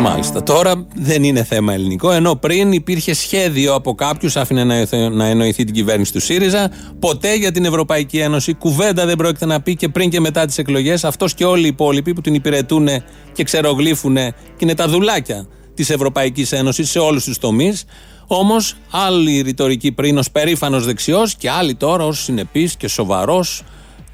[0.00, 0.42] Μάλιστα.
[0.42, 5.74] Τώρα δεν είναι θέμα ελληνικό, ενώ πριν υπήρχε σχέδιο από κάποιους, άφηνε να εννοηθεί την
[5.74, 6.70] κυβέρνηση του ΣΥΡΙΖΑ.
[6.98, 10.58] Ποτέ για την Ευρωπαϊκή Ένωση κουβέντα δεν πρόκειται να πει και πριν και μετά τις
[10.58, 11.04] εκλογές.
[11.04, 12.88] Αυτός και όλοι οι υπόλοιποι που την υπηρετούν
[13.32, 17.84] και ξερογλύφουν και είναι τα δουλάκια της Ευρωπαϊκής Ένωσης σε όλους τους τομείς.
[18.26, 23.62] Όμως, άλλη ρητορική πριν ως περήφανος δεξιός και άλλη τώρα ως συνεπής και σοβαρός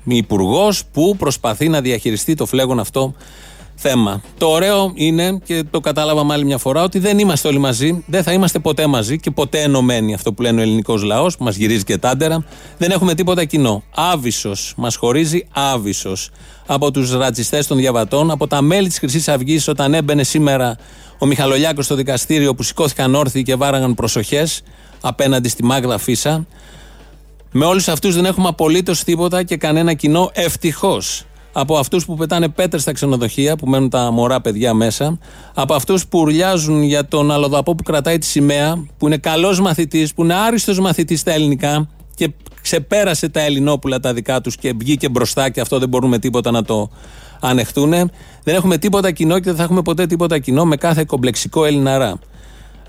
[0.05, 3.15] υπουργός που προσπαθεί να διαχειριστεί το φλέγον αυτό
[3.77, 4.23] θέμα.
[4.39, 8.23] Το ωραίο είναι, και το κατάλαβα άλλη μια φορά, ότι δεν είμαστε όλοι μαζί, δεν
[8.23, 10.15] θα είμαστε ποτέ μαζί και ποτέ ενωμένοι.
[10.15, 12.45] Αυτό που λένε ο ελληνικός λαός, που μας γυρίζει και τάντερα.
[12.79, 13.83] Δεν έχουμε τίποτα κοινό.
[13.95, 14.75] Άβυσος.
[14.77, 16.31] Μας χωρίζει άβυσος.
[16.67, 20.77] Από τους ρατσιστές των διαβατών, από τα μέλη της Χρυσής Αυγής, όταν έμπαινε σήμερα
[21.19, 24.63] ο Μιχαλολιάκος στο δικαστήριο που σηκώθηκαν όρθιοι και βάραγαν προσοχές
[25.01, 26.47] απέναντι στη Μάγδα Φίσα.
[27.53, 31.25] Με όλους αυτούς δεν έχουμε απολύτως τίποτα και κανένα κοινό ευτυχώς
[31.59, 35.19] από αυτούς που πετάνε πέτρες στα ξενοδοχεία, που μένουν τα μωρά παιδιά μέσα,
[35.55, 40.15] από αυτούς που ουρλιάζουν για τον αλλοδαπό που κρατάει τη σημαία, που είναι καλός μαθητής,
[40.15, 42.31] που είναι άριστος μαθητής στα ελληνικά και
[42.63, 46.63] ξεπέρασε τα Ελληνόπουλα τα δικά τους και βγήκε μπροστά και αυτό δεν μπορούμε τίποτα να
[46.63, 46.91] το
[47.41, 47.91] ανεχτούν.
[48.43, 52.19] Δεν έχουμε τίποτα κοινό και δεν θα έχουμε ποτέ τίποτα κοινό με κάθε κομπλεξικό Ελληναρά.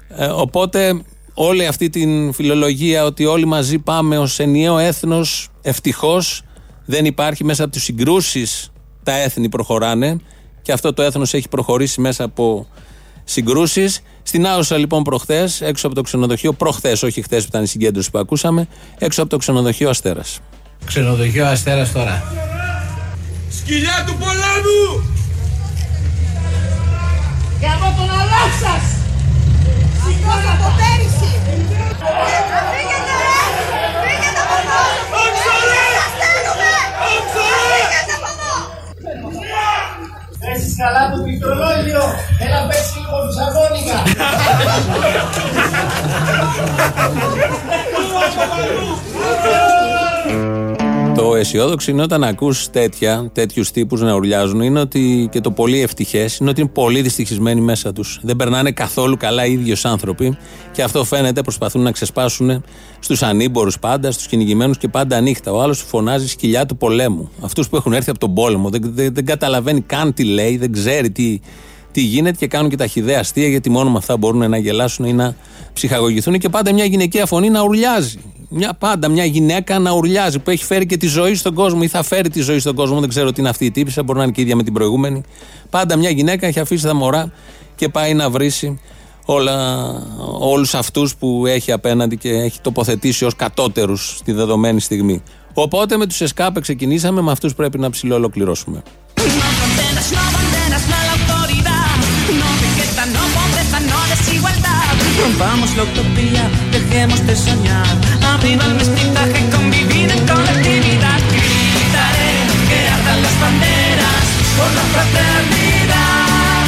[0.10, 1.01] Ε, οπότε
[1.34, 6.41] όλη αυτή την φιλολογία ότι όλοι μαζί πάμε ως ενιαίο έθνος ευτυχώς
[6.88, 8.71] δεν υπάρχει μέσα από τις συγκρούσεις
[9.04, 10.17] τα έθνη προχωράνε
[10.62, 12.67] και αυτό το έθνος έχει προχωρήσει μέσα από
[13.23, 14.02] συγκρούσεις.
[14.23, 18.12] Στην Άουσα λοιπόν προχθές, έξω από το ξενοδοχείο, προχθές, όχι χθες που ήταν η συγκέντρωση
[18.12, 20.39] που ακούσαμε, έξω από το ξενοδοχείο Αστέρας.
[20.86, 22.23] Ξενοδοχείο Αστέρας τώρα.
[23.50, 24.84] Σκυλιά του πολέμου!
[27.60, 28.84] Για από τον αλάχ σας!
[30.02, 31.32] Σηκώνα από πέρυσι!
[32.71, 33.39] Φύγετε ρε!
[34.04, 34.82] Φύγετε από εδώ!
[35.97, 36.71] Σας θέλουμε!
[37.71, 38.54] Φύγετε από εδώ!
[40.52, 42.03] Έχεις καλά το πληκτρολόγιο!
[42.45, 43.97] Έλα παίξει λίγο φυσαγόνικα!
[51.17, 55.82] Το αισιόδοξο είναι όταν ακούς τέτοια, τέτοιους τύπους να ουρλιάζουν, είναι ότι και το πολύ
[55.82, 58.19] ευτυχές είναι ότι είναι πολύ δυστυχισμένοι μέσα τους.
[58.23, 60.38] Δεν περνάνε καθόλου καλά οι ίδιοι ως άνθρωποι
[60.71, 62.63] και αυτό φαίνεται, προσπαθούν να ξεσπάσουν
[62.99, 65.51] στους ανήμπορους πάντα, στους κυνηγημένους και πάντα νύχτα.
[65.51, 67.30] Ο άλλος φωνάζει σκυλιά του πολέμου.
[67.41, 68.69] Αυτούς που έχουν έρθει από τον πόλεμο.
[68.69, 71.39] Δεν, δεν, δεν καταλαβαίνει καν τι λέει, δεν ξέρει τι,
[71.91, 75.06] τι γίνεται και κάνουν και τα χιδέα αστεία γιατί μόνο με αυτά μπορούν να γελάσουν
[75.06, 75.36] ή να
[75.73, 78.19] ψυχαγωγηθούν και πάντα μια γυναικεία φωνή να ουρλιάζει.
[78.49, 81.88] Μια, πάντα μια γυναίκα να ουρλιάζει που έχει φέρει και τη ζωή στον κόσμο ή
[81.88, 82.99] θα φέρει τη ζωή στον κόσμο.
[82.99, 85.23] Δεν ξέρω τι είναι αυτή η τύπησα, μπορεί να είναι και ίδια με την προηγούμενη.
[85.69, 87.31] Πάντα μια γυναίκα έχει αφήσει τα μωρά
[87.75, 88.79] και πάει να βρήσει
[89.25, 89.88] όλα,
[90.39, 95.23] όλους αυτούς που έχει απέναντι και έχει τοποθετήσει ως κατώτερους στη δεδομένη στιγμή.
[95.53, 98.83] Οπότε με τους ΕΣΚΑΠ ξεκινήσαμε, με αυτούς πρέπει να ψηλοολοκληρώσουμε.
[99.27, 99.66] Banderas,
[105.27, 107.85] Rompamos la utopía, dejemos de soñar.
[108.33, 111.19] Arriba el mestizaje, convivir en colectividad.
[111.35, 112.31] Gritaré
[112.69, 114.23] que ardan las banderas
[114.55, 116.63] por la fraternidad.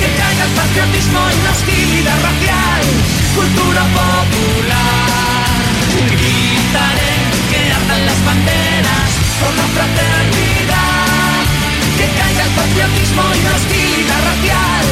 [0.00, 2.82] Que caiga el patriotismo y la hostilidad racial.
[3.36, 5.68] Cultura popular.
[6.08, 7.14] Gritaré
[7.52, 11.44] que ardan las banderas por la fraternidad.
[11.98, 14.86] Que caiga el patriotismo y la hostilidad racial.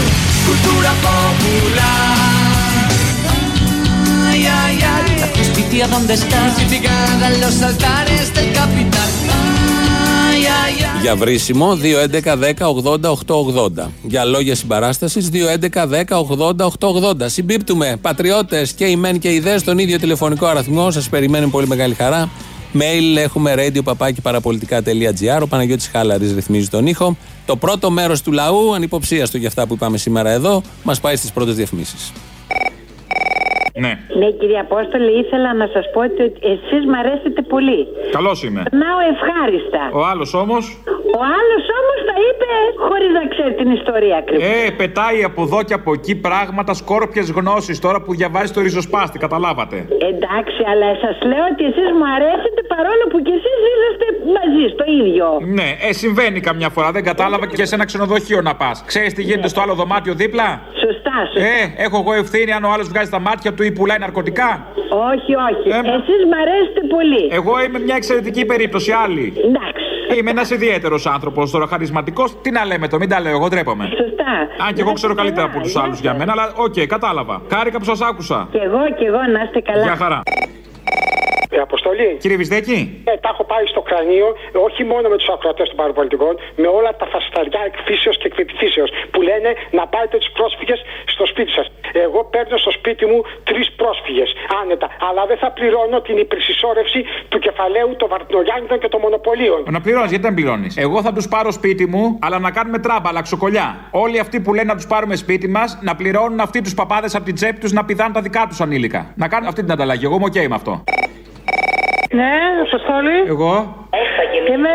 [0.45, 2.36] Cultura popular.
[5.77, 9.09] La justicia donde está crucificada en los altares del capital.
[10.31, 11.01] Ay, ay, ay.
[11.01, 13.89] Για βρίσιμο 2.11.10.80.880.
[14.03, 17.15] Για λόγια συμπαράστασης 2.11.10.80.880.
[17.27, 20.91] Συμπίπτουμε πατριώτες και οι μεν και οι δε στον ίδιο τηλεφωνικό αριθμό.
[20.91, 22.31] Σας περιμένουμε πολύ μεγάλη χαρά.
[22.75, 25.41] Mail έχουμε radio παπάκι παραπολιτικά.gr.
[25.43, 27.17] Ο Παναγιώτης Χάλαρης ρυθμίζει τον ήχο.
[27.47, 31.33] Το πρώτο μέρος του λαού, ανυποψίαστο για αυτά που είπαμε σήμερα εδώ, μας πάει στις
[31.33, 32.13] πρώτες διαφημίσεις.
[33.85, 33.93] Ναι.
[34.21, 36.23] Ναι, κύριε Απόστολε, ήθελα να σας πω ότι
[36.55, 37.81] εσείς μ' αρέσετε πολύ.
[38.17, 38.63] Καλός είμαι.
[38.71, 39.83] Περνάω ευχάριστα.
[40.01, 40.63] Ο άλλος όμως;
[41.19, 42.51] Ο άλλος όμως τα είπε
[42.87, 44.45] χωρίς να ξέρει την ιστορία ακριβώς.
[44.67, 49.19] Ε, πετάει από εδώ και από εκεί πράγματα, σκόρπιες γνώσεις τώρα που διαβάζει το ριζοσπάστη,
[49.19, 49.77] καταλάβατε.
[50.13, 54.85] Εντάξει, αλλά σας λέω ότι εσείς μου αρέσετε παρόλο που κι εσείς είσαστε μαζί στο
[55.01, 55.27] ίδιο.
[55.59, 56.89] Ναι, ε, συμβαίνει καμιά φορά.
[56.97, 58.77] Δεν κατάλαβα και σε ένα ξενοδοχείο να πας.
[58.87, 60.49] Ξέρεις τι γίνεται στο άλλο δωμάτιο δίπλα;
[60.85, 61.49] Σωστά, σωστά.
[61.49, 64.67] Ε, έχω εγώ ευθύνη αν ο άλλος βγάζει τα μάτια του ή πουλάει ναρκωτικά;
[65.13, 65.69] Όχι, όχι.
[65.69, 67.29] Εσείς μ' αρέσετε πολύ.
[67.31, 69.33] Εγώ είμαι μια εξαιρετική περίπτωση, άλλη.
[69.37, 69.85] Εντάξει.
[70.19, 72.41] Είμαι ένας ιδιαίτερος άνθρωπος τώρα, χαρισματικός.
[72.43, 73.85] Τι να λέμε το, μην τα λέω, εγώ ντρέπομαι.
[73.85, 74.65] Σωστά.
[74.67, 77.43] Αν και εγώ ξέρω καλύτερα από τους άλλους για μένα, αλλά οκ, κατάλαβα.
[77.53, 78.49] Χάρηκα που σας άκουσα.
[78.51, 79.83] Κι εγώ, κι εγώ, να είστε καλά.
[79.83, 80.23] Γεια χαρά.
[81.57, 82.11] Ε, Αποστόλη.
[82.25, 82.79] Κύριε Βυσδέκη.
[83.11, 84.29] Ε, τα έχω πάει στο κρανίο,
[84.67, 88.39] όχι μόνο με τους ακροατές των παραπολιτικών, με όλα τα φασισταριά εκ φύσεως και εκ
[88.39, 90.81] πεποιθήσεως που λένε να πάρετε τους πρόσφυγες
[91.15, 91.67] στο σπίτι σας.
[92.07, 94.29] Εγώ παίρνω στο σπίτι μου τρεις πρόσφυγες,
[94.61, 99.61] άνετα, αλλά δεν θα πληρώνω την υπερσυσσόρευση του κεφαλαίου των Βαρδινογιάννηδων και των Μονοπωλίων.
[99.77, 100.77] Να πληρώνεις, γιατί δεν πληρώνεις.
[100.77, 103.67] Εγώ θα τους πάρω σπίτι μου, αλλά να κάνουμε τράμπα, αλλαξοκωλιά.
[103.91, 107.25] Όλοι αυτοί που λένε να τους πάρουμε σπίτι μας, να πληρώνουν αυτοί τους παπάδες από
[107.25, 109.01] την τσέπη τους να πηδάνε τα δικά τους ανήλικα.
[109.23, 110.05] Να κάνουν αυτή την ανταλλαγή.
[110.05, 110.85] Εγώ είμαι οκ με αυτό.
[111.49, 111.76] you
[112.19, 112.35] Ναι,
[112.67, 113.17] Αποστόλη.
[113.35, 113.53] Εγώ.
[114.55, 114.75] Είμαι,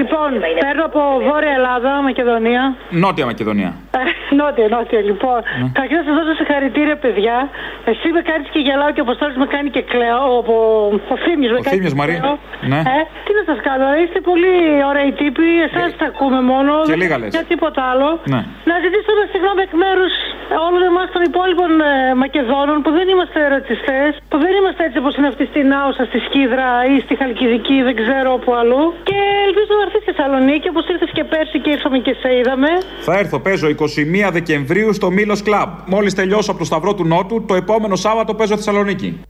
[0.00, 0.30] λοιπόν,
[0.64, 2.62] παίρνω από Βόρεια Ελλάδα, Μακεδονία.
[3.02, 3.70] Νότια Μακεδονία.
[4.00, 4.02] Ε,
[4.40, 5.38] Νότια, νότια, λοιπόν.
[5.60, 5.68] Ναι.
[5.76, 7.36] Καταρχήν να σας δώσω συγχαρητήρια, παιδιά.
[7.90, 10.24] Εσύ με κάνεις και γελάω και ο Αποστόλης με κάνει και κλαίω.
[10.36, 10.58] Ο, ο,
[11.14, 11.74] ο Θήμιος με Ο κάνει.
[11.74, 12.14] Θήμιος, και Μαρή.
[12.20, 12.36] κλαίω.
[12.72, 12.80] Ναι.
[12.96, 14.54] Ε, τι να σας κάνω, είστε πολύ
[14.90, 15.48] ωραίοι τύποι.
[15.66, 16.72] Εσάς τα ακούμε μόνο.
[16.86, 17.30] Και δεν λίγα λες.
[17.36, 18.08] Για τίποτα άλλο.
[18.34, 18.40] Ναι.
[18.70, 20.12] Να ζητήσω ένα συγγνώμη εκ μέρους
[20.66, 21.90] όλων εμάς των υπόλοιπων ε,
[22.22, 26.18] Μακεδόνων που δεν είμαστε ρατσιστές, που δεν είμαστε έτσι όπως είναι αυτή στην Άουσα, στη
[26.26, 28.82] Σκίδρα ή στη Χαλκιδική, δεν ξέρω όπου αλλού.
[29.08, 32.68] Και ελπίζω να έρθει στη Θεσσαλονίκη όπως ήρθες και πέρσι και ήρθαμε και σε είδαμε.
[33.00, 35.70] Θα έρθω, παίζω 21 Δεκεμβρίου στο Μήλος Κλαμπ.
[35.86, 39.20] Μόλις τελειώσω από το Σταυρό του Νότου, το επόμενο Σάββατο παίζω Θεσσαλονίκη.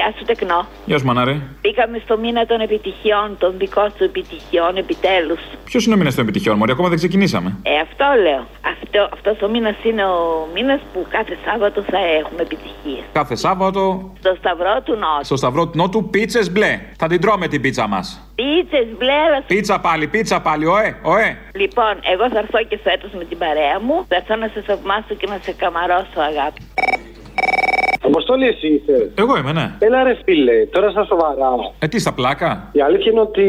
[0.00, 0.66] Γεια σου, Τεκνό.
[0.84, 1.42] Γεια σου, Μανάρη.
[1.60, 5.40] Μπήκαμε στο μήνα των επιτυχιών, των δικών σου επιτυχιών, επιτέλους.
[5.64, 7.56] Ποιος είναι ο μήνας των επιτυχιών, Μωρή, ακόμα δεν ξεκινήσαμε.
[7.62, 8.42] Ε, αυτό λέω.
[8.72, 13.04] Αυτό αυτός ο μήνας είναι ο μήνας που κάθε Σάββατο θα έχουμε επιτυχίες.
[13.12, 15.24] Κάθε Σάββατο Στο Σταυρό του Νότου.
[15.24, 16.80] στο Σταυρό του Νότου πίτσες μπλε.
[16.98, 18.06] Θα την τρώμε την πίτσα μας.
[18.34, 21.36] Πίτσες μπλε, αλλά- Πίτσα πάλι, πίτσα πάλι, ωε, ωε.
[21.54, 24.04] Λοιπόν, εγώ θα έρθω και φέτος με την παρέα μου.
[24.08, 26.60] Θα έρθω να σε θαυμάσω και να σε καμαρώσω, αγάπη.
[28.12, 29.10] Αποστόλη, εσύ είσαι.
[29.14, 29.66] Εγώ είμαι, ναι.
[29.78, 31.52] Έλα ρε φίλε, τώρα στα σοβαρά.
[31.78, 33.44] Ε, τι στα πλάκα; Η αλήθεια είναι ότι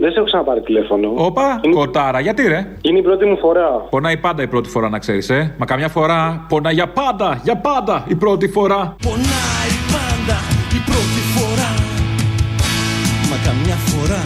[0.00, 1.12] δεν σε έχω ξαναπάρει τηλέφωνο.
[1.16, 3.68] Όπα, κοτάρα, γιατί ρε; Είναι η πρώτη μου φορά.
[3.90, 5.54] Πονάει πάντα η πρώτη φορά, να ξέρεις, ε.
[5.58, 8.96] Μα καμιά φορά πονάει για πάντα, για πάντα η πρώτη φορά.
[9.02, 10.38] Πονάει πάντα
[10.78, 11.70] η πρώτη φορά
[13.30, 14.22] Μα καμιά φορά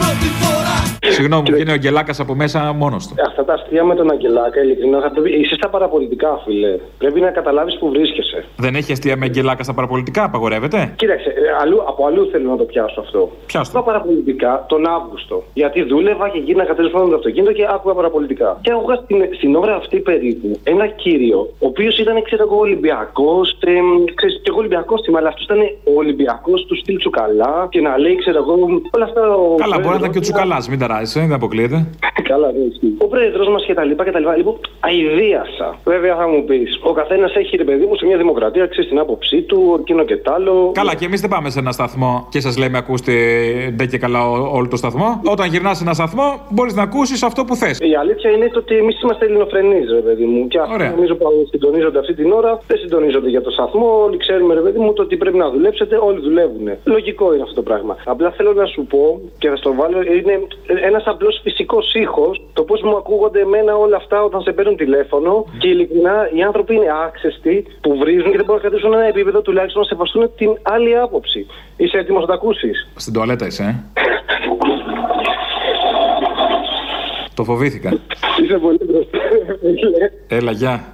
[0.00, 0.69] πάντα Η πρώτη φορά
[1.08, 3.14] Συγγνώμη, μου βγαίνει ο Αγγελάκας από μέσα μόνος του.
[3.26, 5.30] Αυτά τα αστεία με τον Αγγελάκα, ειλικρινά θα πρέπει.
[5.40, 6.78] Είσαι στα παραπολιτικά, φίλε.
[6.98, 8.44] Πρέπει να καταλάβεις που βρίσκεσαι.
[8.56, 11.32] Δεν έχει αστεία με Αγγελάκα στα παραπολιτικά, απαγορεύεται; Κοίταξε, ε,
[11.62, 13.30] αλλού, από αλλού θέλω να το πιάσω αυτό.
[13.46, 13.70] Πιάσω.
[13.70, 15.42] Στα παραπολιτικά τον Αύγουστο.
[15.54, 18.58] Γιατί δούλευα και γίναγα τέλος πάντων με το αυτοκίνητο και άκουγα παραπολιτικά.
[18.62, 23.50] Και άκουγα στην, στην ώρα αυτή περίπου ένα κύριο, ο οποίος ήταν, ξέρω εγώ, Ολυμπιακός.
[23.64, 23.70] Ε,
[24.14, 27.98] ξέρεις, και εγώ Ολυμπιακός είμαι, αλλά αυτός ήταν ο Ολυμπιακός του στυλ Τσουκαλά και να
[27.98, 28.54] λέει, ξέρω εγώ,
[28.90, 29.20] όλα αυτά.
[29.34, 31.86] ο Καλά, μπορεί να ήταν και ο πρόεδρος- Τσουκαλάς, μην ταράζει, δεν αποκλείεται.
[32.22, 32.94] Καλά, δεν ισχύει.
[32.98, 34.36] Ο πρόεδρος μας και τα λοιπά και τα λοιπά.
[34.36, 35.78] Λοιπόν, αηδίασα.
[35.84, 38.98] Βέβαια θα μου πεις, ο καθένας έχει ρε παιδί μου σε μια δημοκρατία, ξέρεις την
[38.98, 40.70] άποψή του, εκείνο και τ' άλλο.
[40.74, 43.12] Καλά, και εμείς δεν πάμε σε ένα σταθμό και σας λέμε ακούστε
[43.74, 45.20] ντε και καλά ό- όλο το σταθμό.
[45.24, 47.78] Όταν γυρνάς σε ένα σταθμό, μπορείς να ακούσεις αυτό που θες.
[47.78, 50.46] Η αλήθεια είναι το ότι εμείς είμαστε ελληνοφρενείς, ρε παιδί μου.
[50.48, 50.90] Και αυτοί Ωραία.
[50.90, 54.02] νομίζω που συντονίζονται αυτή την ώρα δεν συντονίζονται για το σταθμό.
[54.06, 55.98] Όλοι ξέρουμε, ρε παιδί μου, το ότι πρέπει να δουλέψετε.
[56.02, 56.68] Όλοι δουλεύουν.
[56.84, 57.96] Λογικό είναι αυτό το πράγμα.
[58.04, 60.34] Απλά θέλω να σου πω και θα στο βάλω, είναι
[60.78, 65.44] ένας απλός φυσικός ήχος το πώς μου ακούγονται εμένα όλα αυτά όταν σε παίρνουν τηλέφωνο.
[65.58, 69.40] Και ειλικρινά οι άνθρωποι είναι άξεστοι που βρίζουν και δεν μπορούν να κρατήσουν ένα επίπεδο
[69.40, 71.46] τουλάχιστον να σεβαστούν την άλλη άποψη.
[71.76, 74.02] Είσαι έτοιμος να το ακούσεις; Στην τουαλέτα είσαι, ε;
[77.34, 77.90] Το φοβήθηκα.
[78.42, 79.18] Είσαι πολύ μπροστά.
[79.60, 80.10] φίλε.
[80.28, 80.92] Έλα, γεια.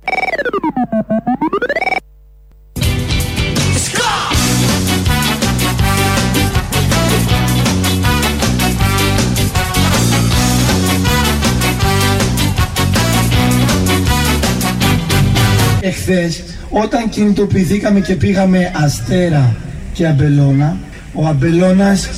[15.87, 19.57] Εχθές όταν κινητοποιηθήκαμε και πήγαμε Αστέρα
[19.93, 20.77] και Αμπελώνα
[21.13, 22.09] ο Αμπελώνας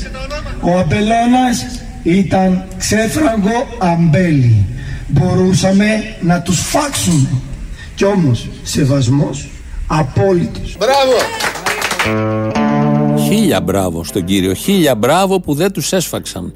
[0.60, 1.66] ο Αμπελώνας
[2.02, 4.66] ήταν ξέφραγκο αμπέλι
[5.08, 5.86] μπορούσαμε
[6.20, 7.28] να τους φάξουμε
[7.94, 9.48] κι όμως σεβασμός
[9.86, 11.16] απόλυτος Μπράβο!
[13.28, 14.54] Χίλια μπράβο στον κύριο.
[14.54, 16.52] Χίλια μπράβο που δεν τους έσφαξαν.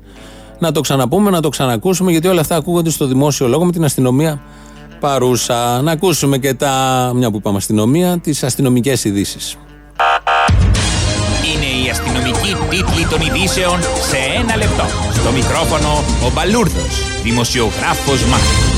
[0.58, 3.84] Να το ξαναπούμε, να το ξανακούσουμε, γιατί όλα αυτά ακούγονται στο δημόσιο λόγο με την
[3.84, 4.42] αστυνομία
[5.02, 5.82] παρούσα.
[5.82, 6.72] Να ακούσουμε και τα,
[7.14, 9.56] μια που είπαμε αστυνομία, τις αστυνομικές ειδήσεις.
[11.54, 14.84] Είναι η αστυνομική τίτλη των ειδήσεων σε ένα λεπτό.
[15.12, 18.71] Στο μικρόφωνο ο Μπαλούρδος, δημοσιογράφος Μάρκος.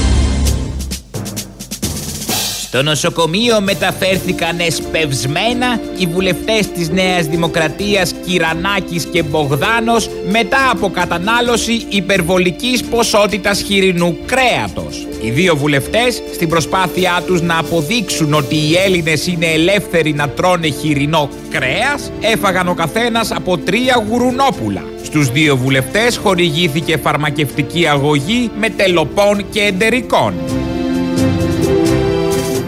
[2.74, 11.86] Στο νοσοκομείο μεταφέρθηκαν εσπευσμένα οι βουλευτές της Νέας Δημοκρατίας Κυρανάκης και Μπογδάνος μετά από κατανάλωση
[11.88, 15.06] υπερβολικής ποσότητας χοιρινού κρέατος.
[15.22, 20.68] Οι δύο βουλευτές στην προσπάθειά τους να αποδείξουν ότι οι Έλληνες είναι ελεύθεροι να τρώνε
[20.68, 24.82] χοιρινό κρέας έφαγαν ο καθένας από τρία γουρουνόπουλα.
[25.02, 30.34] Στους δύο βουλευτές χορηγήθηκε φαρμακευτική αγωγή με τελοπών και εντερικών.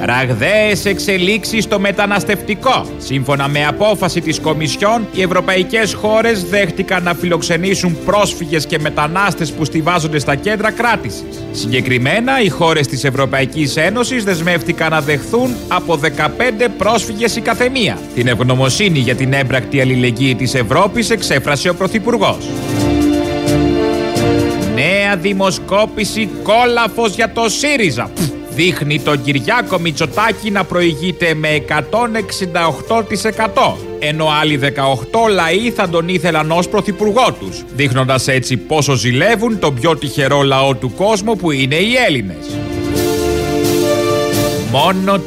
[0.07, 2.87] Ραγδαίες εξελίξεις στο μεταναστευτικό.
[2.99, 9.64] Σύμφωνα με απόφαση της Κομισιόν, οι ευρωπαϊκές χώρες δέχτηκαν να φιλοξενήσουν πρόσφυγες και μετανάστες που
[9.64, 11.45] στηβάζονται στα κέντρα κράτησης.
[11.53, 17.99] Συγκεκριμένα, οι χώρες της Ευρωπαϊκής Ένωσης δεσμεύτηκαν να δεχθούν από 15 πρόσφυγες η καθεμία.
[18.14, 22.49] Την ευγνωμοσύνη για την έμπρακτη αλληλεγγύη της Ευρώπης εξέφρασε ο Πρωθυπουργός.
[24.75, 28.11] Νέα δημοσκόπηση κόλαφος για το ΣΥΡΙΖΑ.
[28.14, 31.75] Πφ, Δείχνει τον Κυριάκο Μητσοτάκη να προηγείται με 168%
[33.99, 34.66] ενώ άλλοι 18
[35.31, 40.75] λαοί θα τον ήθελαν ως πρωθυπουργό τους, δείχνοντας έτσι πόσο ζηλεύουν τον πιο τυχερό λαό
[40.75, 42.47] του κόσμου που είναι οι Έλληνες.
[44.76, 45.22] Μόνο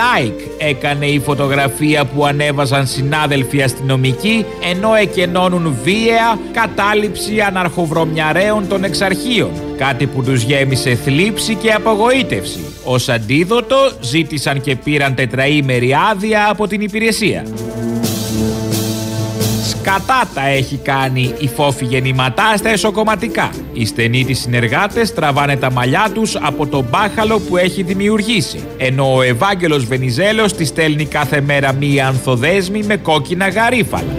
[0.00, 9.50] like έκανε η φωτογραφία που ανέβαζαν συνάδελφοι αστυνομικοί ενώ εκενώνουν βίαια κατάληψη αναρχοβρωμιαρέων των εξαρχείων.
[9.76, 12.60] Κάτι που τους γέμισε θλίψη και απογοήτευση.
[12.84, 17.44] Ως αντίδοτο ζήτησαν και πήραν τετραήμερη άδεια από την υπηρεσία.
[19.84, 23.50] Σκατά τα έχει κάνει η φόφη γεννηματά στα εσωκομματικά.
[23.72, 28.64] Οι στενοί της συνεργάτες τραβάνε τα μαλλιά τους από τον μπάχαλο που έχει δημιουργήσει.
[28.76, 34.16] Ενώ ο Ευάγγελος Βενιζέλος τη στέλνει κάθε μέρα μία ανθοδέσμη με κόκκινα γαρίφαλα.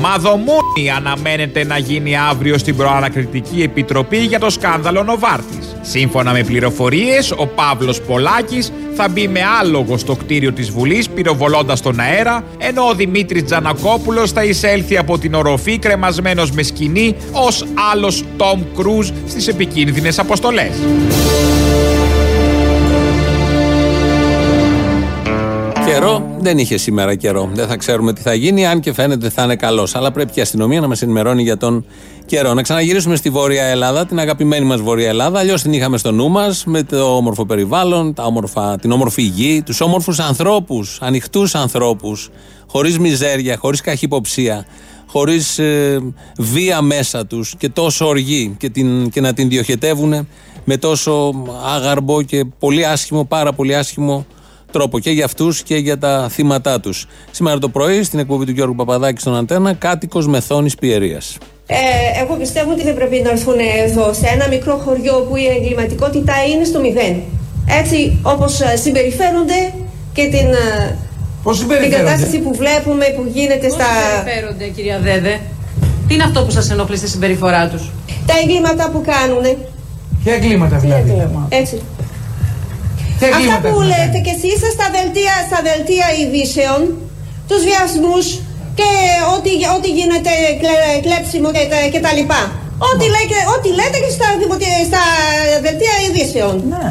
[0.00, 5.63] Μαδομούνι αναμένεται να γίνει αύριο στην Προανακριτική Επιτροπή για το σκάνδαλο Νοβάρτης.
[5.86, 11.80] Σύμφωνα με πληροφορίες, ο Παύλος Πολάκης θα μπει με άλογο στο κτίριο της Βουλής πυροβολώντας
[11.80, 17.64] τον αέρα, ενώ ο Δημήτρης Τζανακόπουλος θα εισέλθει από την οροφή κρεμασμένος με σκηνή ως
[17.92, 20.72] άλλος Τόμ Κρούζ στις επικίνδυνες αποστολές.
[25.86, 27.50] Καιρό δεν είχε σήμερα καιρό.
[27.52, 29.94] Δεν θα ξέρουμε τι θα γίνει, αν και φαίνεται θα είναι καλός.
[29.94, 31.84] Αλλά πρέπει και η αστυνομία να μας ενημερώνει για τον
[32.26, 32.54] καιρό.
[32.54, 35.38] Να ξαναγυρίσουμε στη Βόρεια Ελλάδα, την αγαπημένη μας Βόρεια Ελλάδα.
[35.38, 39.62] Αλλιώς την είχαμε στο νου μας, με το όμορφο περιβάλλον, τα όμορφα, την όμορφη γη,
[39.62, 42.30] τους όμορφους ανθρώπους, ανοιχτούς ανθρώπους,
[42.66, 44.66] χωρίς μιζέρια, χωρίς καχυποψία,
[45.06, 46.00] χωρίς ε,
[46.38, 50.28] βία μέσα τους και τόσο οργή και, την, και να την διοχετεύουν
[50.64, 51.32] με τόσο
[51.74, 54.26] άγαρμπο και πολύ άσχημο, πάρα πολύ άσχημο
[54.74, 57.06] τρόπο και για αυτούς και για τα θύματα τους.
[57.30, 61.36] Σήμερα το πρωί, στην εκπομπή του Γιώργου Παπαδάκη στον Αντένα, κάτοικος μεθόνης Πιερίας.
[61.66, 61.76] Ε,
[62.22, 66.32] εγώ πιστεύω ότι δεν πρέπει να έρθουν εδώ σε ένα μικρό χωριό που η εγκληματικότητα
[66.50, 67.14] είναι στο μηδέν.
[67.80, 69.60] Έτσι όπως συμπεριφέρονται
[70.12, 73.84] και την, ε, την κατάσταση που βλέπουμε που γίνεται Πώς στα.
[73.84, 75.40] συμπεριφέρονται, κυρία Δέδε;
[76.08, 77.90] Τι είναι αυτό που σας ενοχλεί στη συμπεριφορά τους;
[78.26, 79.44] τα εγκλήματα που κάνουν.
[80.24, 81.80] Ποια εγκλήματα δηλαδή; Έτσι.
[83.18, 86.80] Τι Αυτά εγκλήματα που έχουν λέτε και εσείς στα δελτία, στα δελτία ειδήσεων,
[87.48, 88.24] τους βιασμούς
[88.78, 88.88] και
[89.34, 90.74] ό,τι, ό,τι γίνεται κλε,
[91.06, 92.40] κλέψιμο και, τα- και τα λοιπά.
[92.88, 95.02] Ό,τι, λέτε, ό,τι λέτε και στα, δημοτι- στα
[95.66, 96.54] δελτία ειδήσεων.
[96.74, 96.86] Ναι.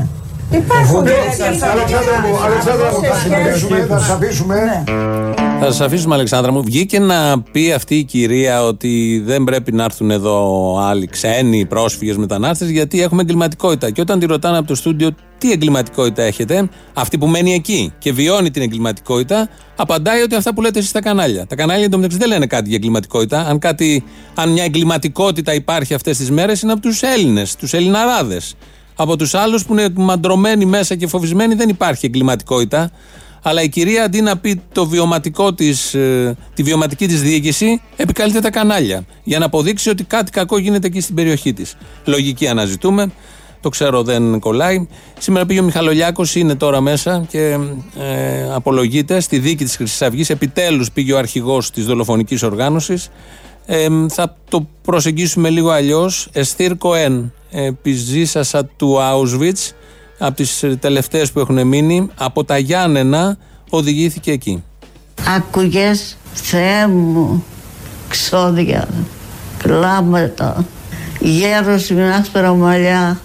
[0.61, 1.03] Υπάρχουν.
[1.73, 4.57] Αλεξάνδρα μου, Αλεξάνδρα μου, θα συνεχίσουμε, θα σας αφήσουμε.
[5.59, 6.63] Θα σας αφήσουμε, Αλεξάνδρα μου.
[6.63, 12.17] Βγήκε να πει αυτή η κυρία ότι δεν πρέπει να έρθουν εδώ άλλοι ξένοι, πρόσφυγες,
[12.17, 13.91] μετανάστες, γιατί έχουμε εγκληματικότητα.
[13.91, 18.13] Και όταν τη ρωτάνε από το στούντιο τι εγκληματικότητα έχετε, αυτή που μένει εκεί και
[18.13, 21.47] βιώνει την εγκληματικότητα, απαντάει ότι αυτά που λέτε εσείς στα κανάλια.
[21.47, 23.45] Τα κανάλια εντωμεταξύ δεν λένε κάτι για εγκληματικότητα.
[23.47, 24.03] Αν, κάτι,
[24.35, 28.55] αν μια εγκληματικότητα υπάρχει αυτές τις μέρες, είναι από τους Έλληνες, τους Ελληναράδες.
[28.95, 32.91] Από τους άλλους που είναι μαντρωμένοι μέσα και φοβισμένοι δεν υπάρχει εγκληματικότητα.
[33.45, 38.39] Αλλά η κυρία αντί να πει το βιωματικό της, ε, τη βιωματική της διοίκηση, επικαλείται
[38.39, 39.05] τα κανάλια.
[39.23, 41.75] Για να αποδείξει ότι κάτι κακό γίνεται εκεί στην περιοχή της.
[42.05, 43.11] Λογική αναζητούμε.
[43.61, 44.87] Το ξέρω δεν κολλάει.
[45.19, 47.57] Σήμερα πήγε ο Μιχαλολιάκος, είναι τώρα μέσα και
[47.99, 50.29] ε, απολογείται στη δίκη της Χρυσής Αυγής.
[50.29, 53.09] Επιτέλους πήγε ο αρχηγός της δολοφονικής οργάνωσης.
[53.65, 56.29] Ε, θα το προσεγγίσουμε λίγο αλλιώς.
[56.31, 59.71] Εστίρ Κοέν, επιζήσασα του Auschwitz,
[60.25, 63.37] από τις τελευταίες που έχουν μείνει, από τα Γιάννενα
[63.69, 64.63] οδηγήθηκε εκεί.
[65.35, 67.45] Άκουγες, Θεέ μου,
[68.07, 68.87] ξόδια,
[69.57, 70.65] κλάματα,
[71.19, 73.19] γέρος με άσπρα μαλλιά,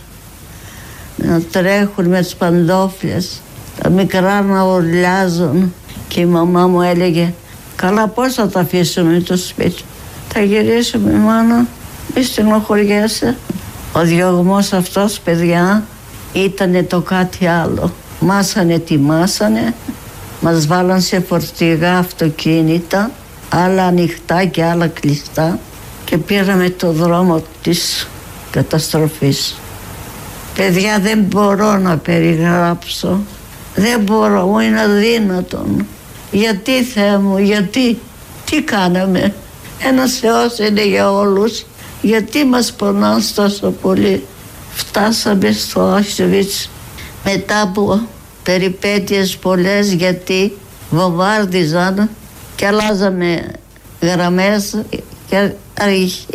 [1.17, 3.41] να τρέχουν με τις παντόφλες,
[3.83, 5.75] τα μικρά να ουρλιάζουν
[6.09, 7.35] και η μαμά μου έλεγε
[7.77, 9.83] «Καλά πώς θα τα αφήσουμε το σπίτι,
[10.29, 11.67] θα γυρίσουμε μάνα,
[12.15, 13.37] μη στενοχωριέσαι».
[13.93, 15.85] Ο διωγμός αυτός, παιδιά,
[16.33, 17.93] ήτανε το κάτι άλλο.
[18.21, 19.75] Μας ανετοιμάσανε,
[20.41, 23.11] μας βάλαν σε φορτηγά αυτοκίνητα,
[23.49, 25.59] άλλα ανοιχτά και άλλα κλειστά
[26.05, 28.09] και πήραμε το δρόμο της
[28.51, 29.59] καταστροφής.
[30.55, 33.21] Παιδιά δεν μπορώ να περιγράψω,
[33.75, 35.87] δεν μπορώ, μου είναι αδύνατον.
[36.31, 37.99] Γιατί Θεέ μου, γιατί,
[38.51, 39.35] τι κάναμε;
[39.79, 41.67] Ένας Θεός είναι για όλους,
[42.03, 44.25] γιατί μας πονάνε τόσο πολύ;
[44.79, 46.69] Φτάσαμε στο Auschwitz
[47.25, 48.01] μετά από
[48.43, 50.53] περιπέτειες πολλές γιατί
[50.91, 52.11] βομβάρδιζαν
[52.57, 53.43] και αλλάζαμε
[54.01, 54.83] γραμμές
[55.29, 55.51] και
[55.81, 56.27] αργή-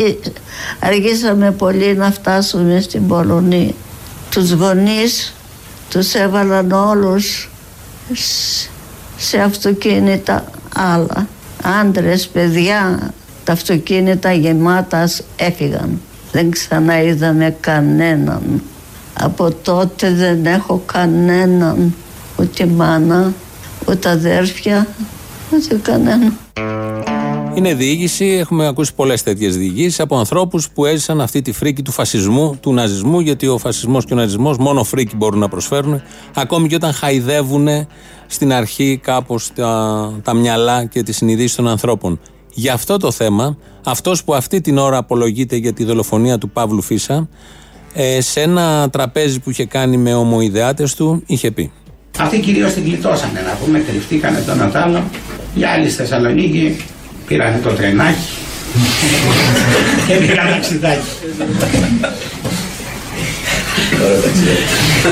[0.79, 3.71] αργήσαμε πολύ να φτάσουμε στην Πολωνία.
[4.29, 5.33] Τους γονείς
[5.89, 7.49] τους έβαλαν όλους
[8.13, 8.69] σ-
[9.17, 11.27] σε αυτοκίνητα άλλα.
[11.81, 13.13] Άντρες, παιδιά,
[13.43, 16.01] τα αυτοκίνητα γεμάτα έφυγαν.
[16.33, 18.61] Δεν ξαναείδαμε κανέναν.
[19.13, 21.93] Από τότε δεν έχω κανέναν,
[22.39, 23.33] ούτε μάνα,
[23.89, 24.87] ούτε αδέρφια,
[25.53, 26.33] ούτε κανένα.
[27.55, 31.91] Είναι διοίκηση, έχουμε ακούσει πολλές τέτοιες διοικήσει από ανθρώπους που έζησαν αυτή τη φρίκη του
[31.91, 36.01] φασισμού, του ναζισμού, γιατί ο φασισμός και ο ναζισμός μόνο φρίκη μπορούν να προσφέρουν,
[36.33, 37.67] ακόμη και όταν χαϊδεύουν
[38.27, 42.19] στην αρχή κάπως τα, τα μυαλά και τις συνειδήσεις των ανθρώπων.
[42.53, 46.81] Για αυτό το θέμα, αυτός που αυτή την ώρα απολογείται για τη δολοφονία του Παύλου
[46.81, 47.29] Φίσα,
[47.93, 51.71] ε, σε ένα τραπέζι που είχε κάνει με ομοειδεάτες του, είχε πει.
[52.19, 55.03] Αυτοί κυρίως την γλιτώσανε να πούμε, κρυφτήκανε τον Ατάλο.
[55.55, 56.77] Οι άλλοι στη Θεσσαλονίκη
[57.27, 58.17] πήραν το τρενάκι
[60.07, 61.01] και πήραν ταξιδάκι.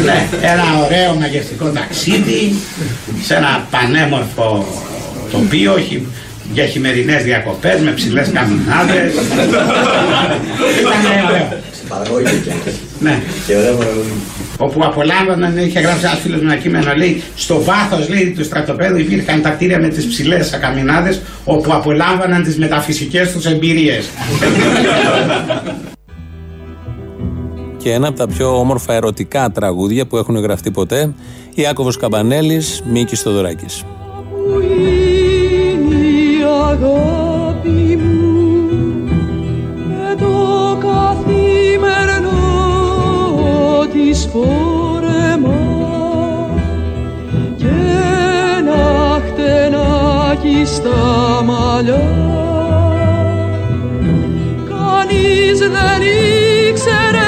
[0.05, 2.55] ναι, ένα ωραίο μαγευτικό ταξίδι
[3.23, 4.65] σε ένα πανέμορφο
[5.31, 6.05] τοπίο χει-
[6.53, 9.13] για χειμερινές διακοπές με ψηλές καμινάδες.
[10.79, 11.59] Ήταν ωραίο.
[12.99, 13.21] Ναι.
[14.57, 18.97] όπου απολάμβαναν, είχε γράψει ένας φίλος μου ένα κείμενο, λέει, στο βάθος λέει του στρατοπέδου
[18.97, 24.09] υπήρχαν τα κτίρια με τις ψηλές ακαμινάδες, όπου απολάμβαναν τις μεταφυσικές τους εμπειρίες.
[27.77, 31.13] Και ένα από τα πιο όμορφα ερωτικά τραγούδια που έχουν γραφτεί ποτέ,
[31.53, 33.83] Ιάκωβος Καμπανέλης, Μίκης Θοδωράκης.
[36.61, 39.09] Η αγάπη μου
[39.87, 40.35] με το
[40.79, 42.29] καθημερινό
[43.93, 45.61] της φόρεμα.
[47.57, 47.75] Και
[48.57, 50.99] ένα χτενάκι στα
[51.45, 52.09] μαλλιά.
[54.69, 56.01] Κανείς δεν
[56.69, 57.20] ήξερε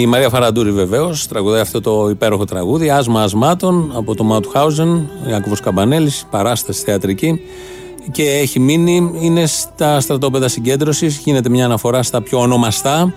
[0.00, 2.90] Η Μαρία Φαραντούρη βεβαίως τραγουδάει αυτό το υπέροχο τραγούδι.
[2.90, 7.40] Άσμα ασμάτων από το Μάουτχάουζεν, Ιάκωβος Καμπανέλης, παράσταση θεατρική.
[8.12, 11.18] Και έχει μείνει, είναι στα στρατόπεδα συγκέντρωσης.
[11.18, 13.14] Γίνεται μια αναφορά στα πιο ονομαστά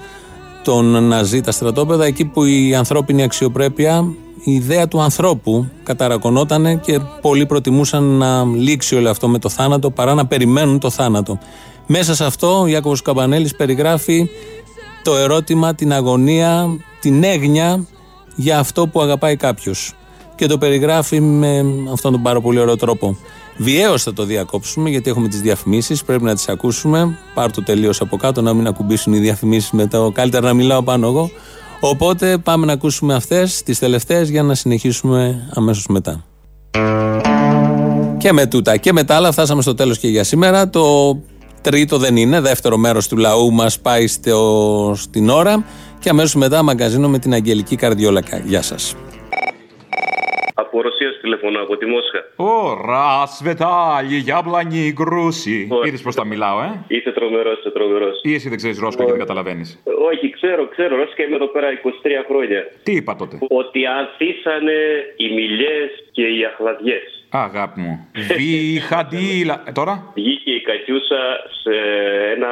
[0.63, 4.13] των Ναζί τα στρατόπεδα, εκεί που η ανθρώπινη αξιοπρέπεια,
[4.43, 9.91] η ιδέα του ανθρώπου καταρακωνόταν και πολλοί προτιμούσαν να λήξει όλο αυτό με το θάνατο
[9.91, 11.39] παρά να περιμένουν το θάνατο.
[11.91, 14.30] Μέσα σε αυτό ο Ιάκωβος Καμπανέλης περιγράφει
[15.10, 17.86] το ερώτημα, την αγωνία, την έγνοια
[18.36, 19.93] για αυτό που αγαπάει κάποιος.
[20.36, 23.18] Και το περιγράφει με αυτόν τον πάρα πολύ ωραίο τρόπο.
[23.57, 26.03] Βιαίως θα το διακόψουμε γιατί έχουμε τις διαφημίσεις.
[26.03, 27.18] Πρέπει να τις ακούσουμε.
[27.34, 30.84] Πάρ το τελείως από κάτω να μην ακουμπήσουν οι διαφημίσεις με το καλύτερα να μιλάω
[30.84, 31.30] πάνω εγώ.
[31.80, 36.24] Οπότε πάμε να ακούσουμε αυτές τις τελευταίες για να συνεχίσουμε αμέσως μετά.
[38.18, 40.70] Και με τούτα και με τα άλλα φτάσαμε στο τέλος και για σήμερα.
[40.70, 41.18] Το
[41.62, 45.66] τρίτο δεν είναι, δεύτερο μέρος του λαού μας πάει στο, στην ώρα
[45.99, 48.38] και αμέσως μετά μαγκαζίνο με την Αγγελική Καρδιόλακα.
[48.38, 48.95] Γεια σας.
[50.53, 52.20] Από Ρωσίας σου τηλεφωνώ, από τη Μόσχα.
[52.36, 55.68] Ωρα, σβετάλι, γιάμπλανι, γκρούσι.
[55.86, 58.20] Είδες πώς τα μιλάω, ε; Είσαι τρομερός, είσαι τρομερός.
[58.24, 59.80] Ή εσύ δεν ξέρεις Ρώσικα και δεν καταλαβαίνεις.
[60.12, 60.95] Όχι, ξέρω, ξέρω.
[60.95, 62.62] Ρώσικα είμαι εδώ πέρα 23 χρόνια.
[62.84, 64.80] Τι είπα τότε; Ότι ανθίσανε
[65.16, 67.18] οι μιλιές και οι αχλαδιές.
[67.30, 68.07] Αγάπη μου.
[68.38, 69.63] Βιχαντήλα.
[69.65, 70.11] Ε, τώρα.
[70.13, 71.21] Βγήκε η Κατιούσα
[71.61, 71.75] σε,
[72.36, 72.47] ένα,